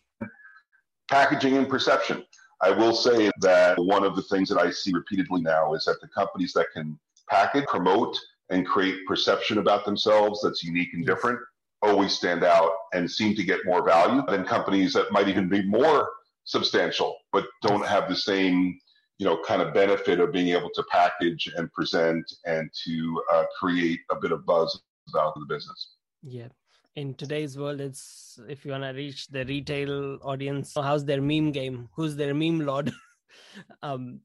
Packaging 1.10 1.58
and 1.58 1.68
perception. 1.68 2.24
I 2.62 2.72
will 2.72 2.94
say 2.94 3.30
that 3.42 3.78
one 3.78 4.04
of 4.04 4.16
the 4.16 4.24
things 4.24 4.50
that 4.50 4.58
I 4.58 4.72
see 4.72 4.92
repeatedly 4.94 5.42
now 5.42 5.74
is 5.74 5.86
that 5.86 6.02
the 6.02 6.08
companies 6.08 6.54
that 6.54 6.68
can 6.74 6.98
package, 7.30 7.66
promote, 7.66 8.18
and 8.50 8.66
create 8.66 9.06
perception 9.06 9.58
about 9.58 9.86
themselves 9.86 10.42
that's 10.42 10.64
unique 10.64 10.94
and 10.94 11.06
different 11.06 11.40
always 11.82 12.14
stand 12.14 12.44
out 12.44 12.72
and 12.94 13.10
seem 13.10 13.36
to 13.36 13.44
get 13.44 13.60
more 13.66 13.86
value 13.86 14.24
than 14.28 14.44
companies 14.44 14.94
that 14.94 15.12
might 15.12 15.28
even 15.28 15.48
be 15.48 15.62
more 15.64 16.10
substantial 16.46 17.18
but 17.32 17.46
don't 17.62 17.86
have 17.86 18.10
the 18.10 18.16
same 18.16 18.80
you 19.18 19.26
know, 19.26 19.42
kind 19.44 19.62
of 19.62 19.74
benefit 19.74 20.20
of 20.20 20.32
being 20.32 20.50
able 20.50 20.70
to 20.76 20.84
package 20.92 21.52
and 21.56 21.72
present 21.74 22.32
and 22.46 22.70
to 22.86 23.22
uh, 23.34 23.46
create 23.60 24.00
a 24.12 24.16
bit 24.16 24.32
of 24.32 24.46
buzz 24.46 24.80
about 25.10 25.34
the 25.36 25.46
business. 25.48 25.96
Yeah. 26.22 26.48
In 26.96 27.14
today's 27.14 27.58
world, 27.58 27.80
it's 27.80 28.40
if 28.48 28.66
you 28.66 28.72
want 28.72 28.84
to 28.84 28.90
reach 28.90 29.28
the 29.28 29.46
retail 29.46 30.18
audience, 30.24 30.74
how's 30.76 31.06
their 31.06 31.22
meme 31.22 31.52
game? 31.52 31.90
Who's 31.96 32.16
their 32.16 32.34
meme 32.34 32.62
lord? 32.62 32.92
um, 33.84 34.22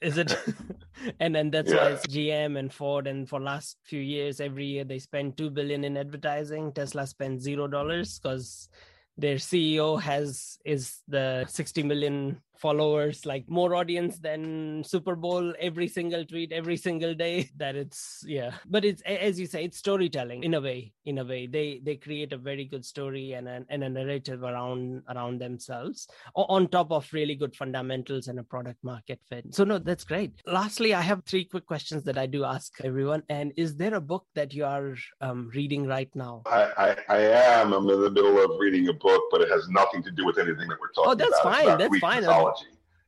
is 0.00 0.18
it? 0.18 0.36
and 1.20 1.34
then 1.34 1.50
that's 1.50 1.72
yeah. 1.72 1.76
why 1.76 1.90
it's 1.90 2.06
GM 2.06 2.58
and 2.58 2.72
Ford. 2.72 3.06
And 3.06 3.28
for 3.28 3.40
last 3.40 3.78
few 3.82 4.00
years, 4.00 4.40
every 4.40 4.66
year 4.66 4.84
they 4.84 4.98
spend 4.98 5.36
two 5.36 5.50
billion 5.50 5.82
in 5.82 5.96
advertising. 5.96 6.72
Tesla 6.72 7.06
spends 7.06 7.42
zero 7.42 7.66
dollars 7.66 8.18
because 8.18 8.68
their 9.16 9.36
CEO 9.36 10.00
has 10.00 10.58
is 10.64 11.00
the 11.08 11.44
60 11.48 11.82
million 11.84 12.40
followers 12.58 13.26
like 13.26 13.48
more 13.48 13.74
audience 13.74 14.18
than 14.18 14.82
super 14.84 15.16
bowl 15.16 15.52
every 15.58 15.88
single 15.88 16.24
tweet 16.24 16.52
every 16.52 16.76
single 16.76 17.14
day 17.14 17.50
that 17.56 17.76
it's 17.76 18.24
yeah. 18.26 18.52
But 18.66 18.84
it's 18.84 19.02
as 19.02 19.38
you 19.38 19.46
say 19.46 19.64
it's 19.64 19.78
storytelling 19.78 20.44
in 20.44 20.54
a 20.54 20.60
way 20.60 20.92
in 21.04 21.18
a 21.18 21.24
way. 21.24 21.46
They 21.46 21.80
they 21.82 21.96
create 21.96 22.32
a 22.32 22.38
very 22.38 22.64
good 22.64 22.84
story 22.84 23.32
and 23.32 23.48
a, 23.48 23.64
and 23.68 23.84
a 23.84 23.88
narrative 23.88 24.42
around 24.42 25.02
around 25.08 25.40
themselves 25.40 26.08
on 26.34 26.68
top 26.68 26.90
of 26.90 27.12
really 27.12 27.34
good 27.34 27.54
fundamentals 27.54 28.28
and 28.28 28.38
a 28.38 28.42
product 28.42 28.82
market 28.82 29.20
fit. 29.28 29.54
So 29.54 29.64
no 29.64 29.78
that's 29.78 30.04
great. 30.04 30.32
Lastly 30.46 30.94
i 30.94 31.00
have 31.00 31.24
three 31.24 31.44
quick 31.44 31.66
questions 31.66 32.04
that 32.04 32.18
i 32.18 32.26
do 32.26 32.44
ask 32.44 32.72
everyone. 32.82 33.22
And 33.28 33.52
is 33.56 33.76
there 33.76 33.94
a 33.94 34.00
book 34.00 34.26
that 34.34 34.54
you 34.54 34.64
are 34.64 34.94
um, 35.20 35.50
reading 35.54 35.86
right 35.86 36.10
now? 36.14 36.42
I, 36.46 36.62
I, 36.76 36.96
I 37.08 37.18
am. 37.18 37.72
I'm 37.72 37.88
in 37.88 38.00
the 38.00 38.10
middle 38.10 38.42
of 38.44 38.58
reading 38.58 38.88
a 38.88 38.92
book 38.92 39.22
but 39.30 39.40
it 39.40 39.50
has 39.50 39.68
nothing 39.68 40.02
to 40.02 40.10
do 40.10 40.24
with 40.24 40.38
anything 40.38 40.68
that 40.68 40.78
we're 40.80 40.92
talking 40.92 41.12
about 41.12 41.12
oh 41.12 41.14
that's 41.14 41.40
about. 41.40 41.64
fine. 41.64 41.78
that's 41.78 41.98
fine 41.98 42.24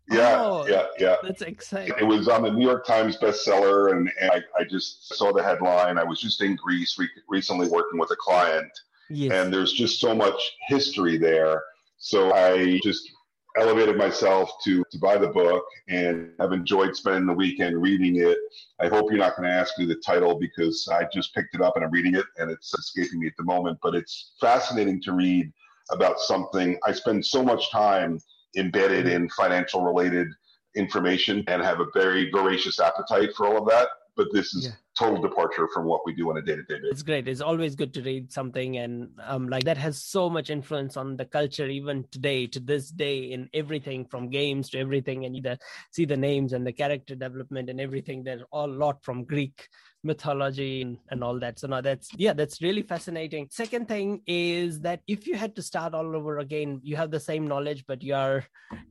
yeah, 0.08 0.36
oh, 0.38 0.66
yeah, 0.68 0.86
yeah. 0.98 1.16
That's 1.22 1.42
exciting. 1.42 1.94
It 1.98 2.04
was 2.04 2.28
on 2.28 2.42
the 2.42 2.50
New 2.50 2.64
York 2.64 2.86
Times 2.86 3.16
bestseller, 3.16 3.92
and, 3.92 4.10
and 4.20 4.30
I, 4.30 4.42
I, 4.58 4.64
just 4.64 5.14
saw 5.14 5.32
the 5.32 5.42
headline. 5.42 5.98
I 5.98 6.04
was 6.04 6.20
just 6.20 6.40
in 6.42 6.54
Greece 6.54 6.96
re- 6.98 7.08
recently 7.28 7.68
working 7.68 7.98
with 7.98 8.10
a 8.12 8.16
client, 8.16 8.70
yes. 9.10 9.32
and 9.32 9.52
there's 9.52 9.72
just 9.72 10.00
so 10.00 10.14
much 10.14 10.40
history 10.68 11.16
there. 11.16 11.62
So 11.98 12.32
I 12.32 12.78
just 12.84 13.10
elevated 13.58 13.96
myself 13.96 14.52
to 14.64 14.84
to 14.92 14.98
buy 14.98 15.18
the 15.18 15.28
book, 15.28 15.64
and 15.88 16.30
I've 16.38 16.52
enjoyed 16.52 16.94
spending 16.94 17.26
the 17.26 17.32
weekend 17.32 17.80
reading 17.82 18.20
it. 18.20 18.38
I 18.80 18.86
hope 18.86 19.10
you're 19.10 19.18
not 19.18 19.36
going 19.36 19.48
to 19.48 19.54
ask 19.54 19.76
me 19.76 19.86
the 19.86 19.96
title 19.96 20.38
because 20.38 20.88
I 20.92 21.08
just 21.12 21.34
picked 21.34 21.56
it 21.56 21.60
up 21.60 21.74
and 21.74 21.84
I'm 21.84 21.90
reading 21.90 22.14
it, 22.14 22.26
and 22.36 22.48
it's 22.48 22.72
escaping 22.74 23.18
me 23.18 23.26
at 23.26 23.36
the 23.36 23.44
moment. 23.44 23.78
But 23.82 23.96
it's 23.96 24.34
fascinating 24.40 25.02
to 25.02 25.12
read 25.14 25.52
about 25.90 26.20
something 26.20 26.78
I 26.86 26.92
spend 26.92 27.26
so 27.26 27.42
much 27.42 27.72
time 27.72 28.20
embedded 28.56 29.06
in 29.06 29.28
financial 29.30 29.82
related 29.82 30.28
information 30.76 31.42
and 31.48 31.62
have 31.62 31.80
a 31.80 31.86
very 31.94 32.30
voracious 32.30 32.80
appetite 32.80 33.30
for 33.36 33.46
all 33.46 33.58
of 33.58 33.68
that. 33.68 33.88
But 34.16 34.28
this 34.32 34.54
is 34.54 34.66
yeah. 34.66 34.72
Total 34.96 35.20
departure 35.20 35.68
from 35.68 35.84
what 35.84 36.00
we 36.06 36.14
do 36.14 36.30
on 36.30 36.38
a 36.38 36.42
day 36.42 36.56
to 36.56 36.62
day 36.62 36.74
basis. 36.74 36.90
It's 36.92 37.02
great. 37.02 37.28
It's 37.28 37.40
always 37.40 37.74
good 37.74 37.92
to 37.94 38.02
read 38.02 38.32
something 38.32 38.78
and 38.78 39.10
um, 39.22 39.48
like 39.48 39.64
that 39.64 39.76
has 39.76 40.02
so 40.02 40.30
much 40.30 40.50
influence 40.50 40.96
on 40.96 41.16
the 41.16 41.24
culture 41.24 41.66
even 41.66 42.04
today 42.10 42.46
to 42.48 42.60
this 42.60 42.90
day 42.90 43.32
in 43.32 43.48
everything 43.52 44.06
from 44.06 44.30
games 44.30 44.70
to 44.70 44.78
everything 44.78 45.24
and 45.24 45.36
you 45.36 45.42
see 45.90 46.04
the 46.04 46.16
names 46.16 46.52
and 46.52 46.66
the 46.66 46.72
character 46.72 47.14
development 47.14 47.68
and 47.68 47.80
everything. 47.80 48.24
There's 48.24 48.42
a 48.52 48.66
lot 48.66 49.04
from 49.04 49.24
Greek 49.24 49.68
mythology 50.02 50.82
and, 50.82 50.98
and 51.10 51.22
all 51.22 51.38
that. 51.40 51.58
So 51.58 51.66
now 51.66 51.80
that's 51.80 52.08
yeah, 52.16 52.32
that's 52.32 52.62
really 52.62 52.82
fascinating. 52.82 53.48
Second 53.50 53.88
thing 53.88 54.22
is 54.26 54.80
that 54.80 55.00
if 55.06 55.26
you 55.26 55.36
had 55.36 55.54
to 55.56 55.62
start 55.62 55.92
all 55.92 56.16
over 56.16 56.38
again, 56.38 56.80
you 56.82 56.96
have 56.96 57.10
the 57.10 57.20
same 57.20 57.46
knowledge, 57.46 57.84
but 57.86 58.02
you 58.02 58.14
are 58.14 58.44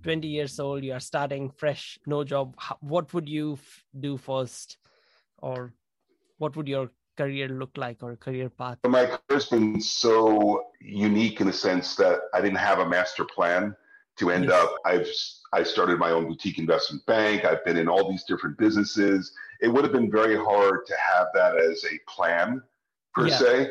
20 0.04 0.28
years 0.28 0.60
old, 0.60 0.84
you 0.84 0.94
are 0.94 1.00
starting 1.00 1.50
fresh, 1.50 1.98
no 2.06 2.24
job. 2.24 2.56
What 2.82 3.14
would 3.14 3.28
you 3.28 3.54
f- 3.54 3.84
do 4.00 4.18
first, 4.18 4.78
or 5.38 5.74
what 6.38 6.56
would 6.56 6.68
your 6.68 6.90
career 7.18 7.48
look 7.48 7.72
like 7.78 8.04
or 8.04 8.16
career 8.16 8.50
path? 8.50 8.78
My 8.86 9.06
career's 9.06 9.48
been 9.48 9.80
so 9.80 10.66
unique 10.82 11.40
in 11.42 11.48
the 11.48 11.54
sense 11.54 11.96
that 11.96 12.20
I 12.34 12.42
didn't 12.42 12.58
have 12.58 12.80
a 12.80 12.88
master 12.88 13.26
plan 13.26 13.76
to 14.18 14.32
end 14.32 14.46
yes. 14.46 14.54
up. 14.54 14.76
I've 14.86 15.08
I 15.54 15.64
started 15.64 16.00
my 16.00 16.12
own 16.12 16.28
boutique 16.28 16.60
investment 16.60 17.06
bank. 17.06 17.46
I've 17.46 17.64
been 17.64 17.78
in 17.78 17.88
all 17.88 18.10
these 18.10 18.26
different 18.26 18.58
businesses. 18.58 19.34
It 19.62 19.70
would 19.70 19.84
have 19.84 19.94
been 19.94 20.12
very 20.12 20.36
hard 20.36 20.86
to 20.86 20.96
have 20.98 21.28
that 21.34 21.58
as 21.58 21.84
a 21.86 21.98
plan 22.10 22.62
per 23.14 23.28
yeah. 23.28 23.38
se. 23.38 23.70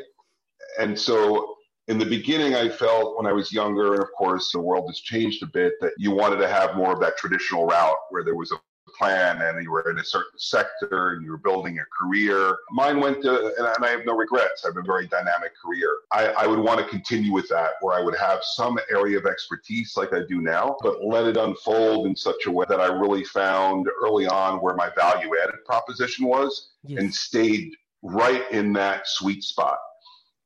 And 0.79 0.99
so 0.99 1.57
in 1.89 1.99
the 1.99 2.07
beginning, 2.07 2.55
I 2.55 2.71
felt 2.71 3.19
when 3.19 3.27
I 3.27 3.33
was 3.33 3.53
younger, 3.53 3.93
and 3.95 4.03
of 4.03 4.09
course 4.17 4.51
the 4.53 4.61
world 4.61 4.89
has 4.89 5.01
changed 5.01 5.43
a 5.43 5.47
bit, 5.47 5.75
that 5.83 5.93
you 5.99 6.11
wanted 6.11 6.37
to 6.37 6.49
have 6.49 6.75
more 6.75 6.93
of 6.93 7.01
that 7.01 7.19
traditional 7.19 7.67
route 7.67 7.97
where 8.09 8.25
there 8.25 8.37
was 8.37 8.53
a 8.53 8.57
plan 8.97 9.43
and 9.43 9.63
you 9.63 9.71
were 9.71 9.91
in 9.91 9.99
a 9.99 10.05
certain 10.05 10.39
sector 10.39 11.11
and 11.11 11.25
you 11.25 11.31
were 11.31 11.39
building 11.39 11.79
a 11.79 11.85
career. 11.97 12.57
Mine 12.71 13.01
went 13.01 13.23
to, 13.23 13.55
and 13.57 13.85
I 13.85 13.91
have 13.91 14.07
no 14.07 14.17
regrets. 14.17 14.65
I 14.65 14.69
have 14.69 14.77
a 14.77 14.83
very 14.83 15.07
dynamic 15.07 15.53
career. 15.61 15.97
I, 16.13 16.27
I 16.29 16.47
would 16.47 16.59
want 16.59 16.81
to 16.81 16.87
continue 16.87 17.33
with 17.33 17.49
that 17.49 17.73
where 17.81 17.95
I 17.99 18.03
would 18.03 18.17
have 18.17 18.41
some 18.43 18.79
area 18.91 19.19
of 19.19 19.27
expertise 19.27 19.97
like 19.97 20.13
I 20.13 20.21
do 20.29 20.41
now, 20.41 20.77
but 20.81 21.05
let 21.05 21.27
it 21.27 21.37
unfold 21.37 22.07
in 22.07 22.17
such 22.17 22.47
a 22.47 22.51
way 22.51 22.67
that 22.69 22.81
I 22.81 22.87
really 22.87 23.25
found 23.25 23.89
early 24.03 24.27
on 24.27 24.59
where 24.59 24.75
my 24.75 24.91
value 24.97 25.31
added 25.43 25.65
proposition 25.65 26.27
was 26.27 26.71
yes. 26.85 27.01
and 27.01 27.15
stayed 27.15 27.75
right 28.03 28.51
in 28.51 28.73
that 28.75 29.09
sweet 29.09 29.43
spot. 29.43 29.79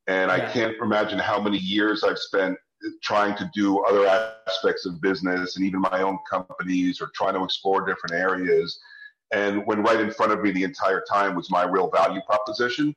And 0.06 0.30
yeah. 0.30 0.36
I 0.36 0.52
can't 0.52 0.74
imagine 0.80 1.18
how 1.18 1.40
many 1.40 1.58
years 1.58 2.02
I've 2.02 2.18
spent 2.18 2.56
trying 3.02 3.36
to 3.36 3.50
do 3.54 3.80
other 3.84 4.06
aspects 4.46 4.86
of 4.86 5.00
business 5.00 5.56
and 5.56 5.64
even 5.64 5.80
my 5.80 6.02
own 6.02 6.18
companies 6.30 7.00
or 7.00 7.10
trying 7.14 7.34
to 7.34 7.44
explore 7.44 7.84
different 7.86 8.14
areas. 8.14 8.78
And 9.32 9.66
when 9.66 9.82
right 9.82 10.00
in 10.00 10.10
front 10.10 10.32
of 10.32 10.40
me 10.40 10.50
the 10.50 10.64
entire 10.64 11.02
time 11.10 11.34
was 11.34 11.50
my 11.50 11.64
real 11.64 11.90
value 11.90 12.20
proposition. 12.26 12.94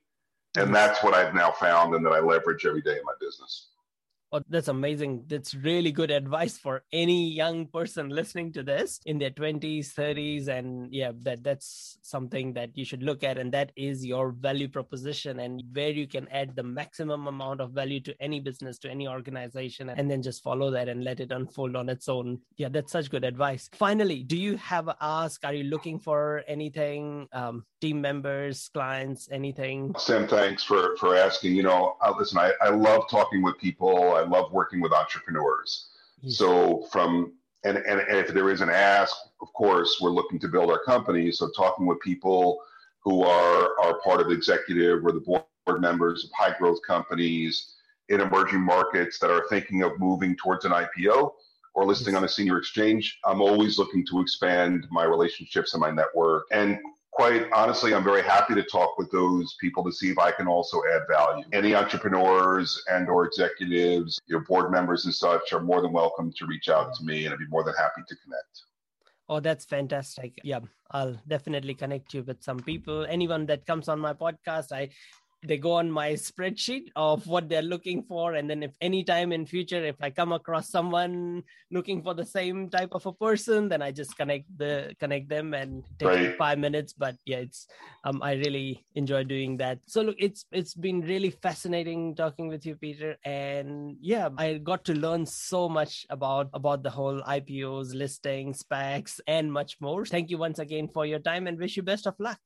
And 0.55 0.65
mm-hmm. 0.65 0.73
that's 0.73 1.03
what 1.03 1.13
I've 1.13 1.33
now 1.33 1.51
found 1.51 1.95
and 1.95 2.05
that 2.05 2.11
I 2.11 2.19
leverage 2.19 2.65
every 2.65 2.81
day 2.81 2.97
in 2.97 3.05
my 3.05 3.13
business. 3.19 3.70
Oh, 4.33 4.41
that's 4.47 4.69
amazing. 4.69 5.25
That's 5.27 5.53
really 5.53 5.91
good 5.91 6.09
advice 6.09 6.57
for 6.57 6.83
any 6.93 7.29
young 7.29 7.67
person 7.67 8.07
listening 8.07 8.53
to 8.53 8.63
this 8.63 9.01
in 9.05 9.19
their 9.19 9.29
20s, 9.29 9.93
30s. 9.93 10.47
And 10.47 10.87
yeah, 10.93 11.11
that 11.23 11.43
that's 11.43 11.97
something 12.01 12.53
that 12.53 12.77
you 12.77 12.85
should 12.85 13.03
look 13.03 13.25
at. 13.25 13.37
And 13.37 13.51
that 13.51 13.73
is 13.75 14.05
your 14.05 14.31
value 14.31 14.69
proposition 14.69 15.41
and 15.41 15.61
where 15.73 15.89
you 15.89 16.07
can 16.07 16.29
add 16.29 16.55
the 16.55 16.63
maximum 16.63 17.27
amount 17.27 17.59
of 17.59 17.71
value 17.71 17.99
to 18.01 18.15
any 18.21 18.39
business, 18.39 18.79
to 18.79 18.89
any 18.89 19.05
organization, 19.05 19.89
and 19.89 20.09
then 20.09 20.21
just 20.21 20.41
follow 20.41 20.71
that 20.71 20.87
and 20.87 21.03
let 21.03 21.19
it 21.19 21.33
unfold 21.33 21.75
on 21.75 21.89
its 21.89 22.07
own. 22.07 22.39
Yeah, 22.55 22.69
that's 22.69 22.93
such 22.93 23.09
good 23.09 23.25
advice. 23.25 23.69
Finally, 23.73 24.23
do 24.23 24.37
you 24.37 24.55
have 24.55 24.87
a 24.87 24.95
ask? 25.01 25.43
Are 25.43 25.53
you 25.53 25.65
looking 25.65 25.99
for 25.99 26.43
anything? 26.47 27.27
Um, 27.33 27.65
team 27.81 27.99
members, 27.99 28.69
clients, 28.73 29.27
anything? 29.31 29.93
Sam, 29.97 30.27
thanks 30.27 30.63
for, 30.63 30.95
for 30.97 31.17
asking. 31.17 31.55
You 31.55 31.63
know, 31.63 31.97
uh, 31.99 32.13
listen, 32.17 32.37
I, 32.37 32.53
I 32.61 32.69
love 32.69 33.09
talking 33.09 33.41
with 33.41 33.57
people. 33.57 34.20
I 34.21 34.27
love 34.27 34.51
working 34.51 34.81
with 34.81 34.93
entrepreneurs. 34.93 35.89
Hmm. 36.21 36.29
So 36.29 36.87
from 36.91 37.33
and, 37.63 37.77
and, 37.77 37.99
and 37.99 38.17
if 38.17 38.29
there 38.29 38.49
is 38.49 38.61
an 38.61 38.69
ask, 38.69 39.15
of 39.41 39.53
course, 39.53 39.99
we're 40.01 40.09
looking 40.09 40.39
to 40.39 40.47
build 40.47 40.71
our 40.71 40.83
company. 40.83 41.31
So 41.31 41.51
talking 41.55 41.85
with 41.85 41.99
people 41.99 42.59
who 43.03 43.23
are 43.23 43.79
are 43.81 43.99
part 44.03 44.21
of 44.21 44.27
the 44.27 44.33
executive 44.33 45.05
or 45.05 45.11
the 45.11 45.19
board 45.19 45.43
members 45.79 46.23
of 46.23 46.31
high 46.31 46.57
growth 46.57 46.79
companies 46.85 47.75
in 48.09 48.19
emerging 48.19 48.61
markets 48.61 49.19
that 49.19 49.31
are 49.31 49.45
thinking 49.49 49.83
of 49.83 49.97
moving 49.99 50.35
towards 50.35 50.65
an 50.65 50.71
IPO 50.71 51.31
or 51.73 51.85
listing 51.85 52.15
on 52.15 52.25
a 52.25 52.29
senior 52.29 52.57
exchange, 52.57 53.19
I'm 53.25 53.41
always 53.41 53.77
looking 53.77 54.05
to 54.07 54.19
expand 54.19 54.85
my 54.91 55.05
relationships 55.05 55.73
and 55.73 55.81
my 55.81 55.91
network. 55.91 56.43
And 56.51 56.79
quite 57.21 57.51
honestly, 57.53 57.93
I'm 57.93 58.03
very 58.03 58.23
happy 58.23 58.55
to 58.55 58.63
talk 58.63 58.97
with 58.97 59.11
those 59.11 59.55
people 59.61 59.83
to 59.83 59.91
see 59.91 60.09
if 60.09 60.17
I 60.17 60.31
can 60.31 60.47
also 60.47 60.81
add 60.91 61.03
value. 61.07 61.45
Any 61.53 61.75
entrepreneurs 61.75 62.83
and 62.89 63.07
or 63.07 63.27
executives, 63.27 64.19
your 64.25 64.39
board 64.39 64.71
members 64.71 65.05
and 65.05 65.13
such 65.13 65.53
are 65.53 65.59
more 65.59 65.83
than 65.83 65.93
welcome 65.93 66.33
to 66.35 66.47
reach 66.47 66.67
out 66.67 66.95
to 66.95 67.03
me 67.03 67.25
and 67.25 67.31
I'd 67.31 67.37
be 67.37 67.45
more 67.45 67.63
than 67.63 67.75
happy 67.75 68.01
to 68.07 68.15
connect. 68.23 68.63
Oh, 69.29 69.39
that's 69.39 69.65
fantastic. 69.65 70.39
Yeah, 70.43 70.61
I'll 70.89 71.15
definitely 71.27 71.75
connect 71.75 72.11
you 72.15 72.23
with 72.23 72.41
some 72.41 72.59
people. 72.59 73.05
Anyone 73.07 73.45
that 73.45 73.67
comes 73.67 73.87
on 73.87 73.99
my 73.99 74.13
podcast, 74.13 74.71
I 74.71 74.89
they 75.43 75.57
go 75.57 75.73
on 75.73 75.89
my 75.89 76.11
spreadsheet 76.13 76.87
of 76.95 77.25
what 77.27 77.49
they're 77.49 77.61
looking 77.61 78.03
for 78.03 78.35
and 78.35 78.49
then 78.49 78.63
if 78.63 78.71
any 78.81 79.03
time 79.03 79.31
in 79.31 79.45
future 79.45 79.83
if 79.83 79.95
i 80.01 80.09
come 80.09 80.31
across 80.31 80.69
someone 80.69 81.43
looking 81.71 82.01
for 82.01 82.13
the 82.13 82.25
same 82.25 82.69
type 82.69 82.89
of 82.91 83.05
a 83.05 83.13
person 83.13 83.67
then 83.67 83.81
i 83.81 83.91
just 83.91 84.15
connect 84.17 84.45
the 84.57 84.93
connect 84.99 85.29
them 85.29 85.53
and 85.53 85.83
take 85.99 86.07
right. 86.07 86.37
five 86.37 86.59
minutes. 86.59 86.93
But 86.93 87.15
yeah 87.25 87.37
it's 87.37 87.67
um 88.03 88.21
i 88.21 88.33
really 88.33 88.85
enjoy 88.95 89.23
doing 89.23 89.57
that. 89.57 89.79
So 89.87 90.01
look 90.01 90.15
it's 90.19 90.45
it's 90.51 90.73
been 90.73 91.01
really 91.01 91.31
fascinating 91.31 92.15
talking 92.15 92.47
with 92.47 92.65
you 92.65 92.75
peter. 92.75 93.17
And 93.25 93.97
yeah 93.99 94.29
i 94.37 94.57
got 94.57 94.85
to 94.85 94.93
learn 94.93 95.25
so 95.25 95.67
much 95.67 96.05
about 96.09 96.49
about 96.53 96.83
the 96.83 96.89
whole 96.89 97.21
ipos 97.23 97.93
listing 97.93 98.53
SPACs 98.53 99.19
and 99.27 99.51
much 99.51 99.77
more. 99.79 100.05
Thank 100.05 100.29
you 100.29 100.37
once 100.37 100.59
again 100.59 100.87
for 100.87 101.05
your 101.05 101.19
time 101.19 101.47
and 101.47 101.57
wish 101.57 101.77
you 101.77 101.83
best 101.83 102.07
of 102.07 102.15
luck 102.19 102.39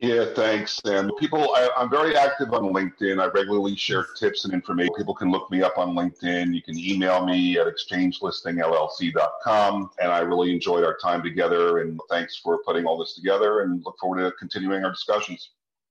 yeah, 0.00 0.24
thanks. 0.34 0.80
And 0.86 1.12
people, 1.18 1.54
I, 1.54 1.68
am 1.76 1.90
very 1.90 2.16
active 2.16 2.54
on 2.54 2.72
LinkedIn. 2.72 3.20
I 3.20 3.26
regularly 3.26 3.76
share 3.76 4.06
tips 4.18 4.46
and 4.46 4.54
information. 4.54 4.94
People 4.96 5.14
can 5.14 5.30
look 5.30 5.50
me 5.50 5.62
up 5.62 5.76
on 5.76 5.94
LinkedIn. 5.94 6.54
You 6.54 6.62
can 6.62 6.78
email 6.78 7.26
me 7.26 7.58
at 7.58 7.66
exchangelistingllc.com. 7.66 9.90
And 10.00 10.10
I 10.10 10.20
really 10.20 10.54
enjoyed 10.54 10.84
our 10.84 10.96
time 10.96 11.22
together. 11.22 11.80
And 11.80 12.00
thanks 12.08 12.38
for 12.38 12.62
putting 12.64 12.86
all 12.86 12.96
this 12.98 13.14
together 13.14 13.60
and 13.60 13.84
look 13.84 13.98
forward 13.98 14.24
to 14.24 14.32
continuing 14.38 14.82
our 14.84 14.92
discussions. 14.92 15.50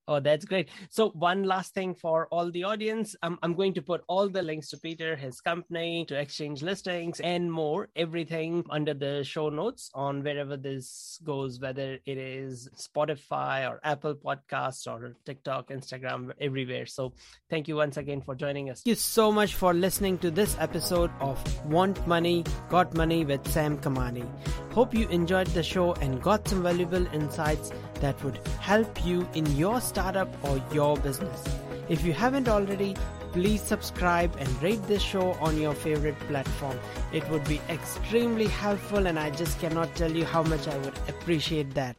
Oh, 0.09 0.19
that's 0.19 0.43
great. 0.43 0.69
So, 0.89 1.09
one 1.09 1.43
last 1.43 1.75
thing 1.75 1.93
for 1.93 2.27
all 2.31 2.49
the 2.49 2.63
audience 2.63 3.15
I'm, 3.21 3.37
I'm 3.43 3.53
going 3.53 3.75
to 3.75 3.81
put 3.83 4.03
all 4.07 4.27
the 4.27 4.41
links 4.41 4.71
to 4.71 4.77
Peter, 4.77 5.15
his 5.15 5.39
company, 5.39 6.03
to 6.05 6.19
exchange 6.19 6.63
listings, 6.63 7.19
and 7.19 7.51
more, 7.51 7.89
everything 7.95 8.65
under 8.71 8.95
the 8.95 9.23
show 9.23 9.49
notes 9.49 9.91
on 9.93 10.23
wherever 10.23 10.57
this 10.57 11.19
goes, 11.23 11.59
whether 11.59 11.99
it 12.07 12.17
is 12.17 12.69
Spotify 12.75 13.69
or 13.69 13.79
Apple 13.83 14.15
Podcasts 14.15 14.87
or 14.87 15.15
TikTok, 15.27 15.67
Instagram, 15.69 16.31
everywhere. 16.41 16.87
So, 16.87 17.13
thank 17.47 17.67
you 17.67 17.75
once 17.75 17.97
again 17.97 18.21
for 18.21 18.33
joining 18.33 18.71
us. 18.71 18.81
Thank 18.81 18.87
you 18.87 18.95
so 18.95 19.31
much 19.31 19.53
for 19.53 19.75
listening 19.75 20.17
to 20.19 20.31
this 20.31 20.57
episode 20.59 21.11
of 21.19 21.37
Want 21.67 22.07
Money, 22.07 22.45
Got 22.69 22.95
Money 22.95 23.25
with 23.25 23.47
Sam 23.47 23.77
Kamani. 23.77 24.27
Hope 24.73 24.95
you 24.95 25.07
enjoyed 25.09 25.47
the 25.47 25.61
show 25.61 25.93
and 26.01 26.19
got 26.19 26.47
some 26.47 26.63
valuable 26.63 27.05
insights 27.13 27.71
that 28.01 28.23
would 28.23 28.39
help 28.59 29.05
you 29.05 29.27
in 29.33 29.45
your 29.55 29.81
startup 29.81 30.29
or 30.43 30.61
your 30.73 30.97
business. 30.97 31.43
If 31.89 32.05
you 32.05 32.13
haven't 32.13 32.47
already, 32.47 32.95
please 33.31 33.61
subscribe 33.61 34.35
and 34.39 34.63
rate 34.63 34.81
this 34.87 35.01
show 35.01 35.33
on 35.33 35.59
your 35.59 35.73
favorite 35.73 36.19
platform. 36.27 36.77
It 37.11 37.27
would 37.29 37.43
be 37.45 37.61
extremely 37.69 38.47
helpful, 38.47 39.07
and 39.07 39.19
I 39.19 39.29
just 39.31 39.59
cannot 39.59 39.95
tell 39.95 40.11
you 40.11 40.25
how 40.25 40.43
much 40.43 40.67
I 40.67 40.77
would 40.79 40.97
appreciate 41.07 41.73
that. 41.75 41.95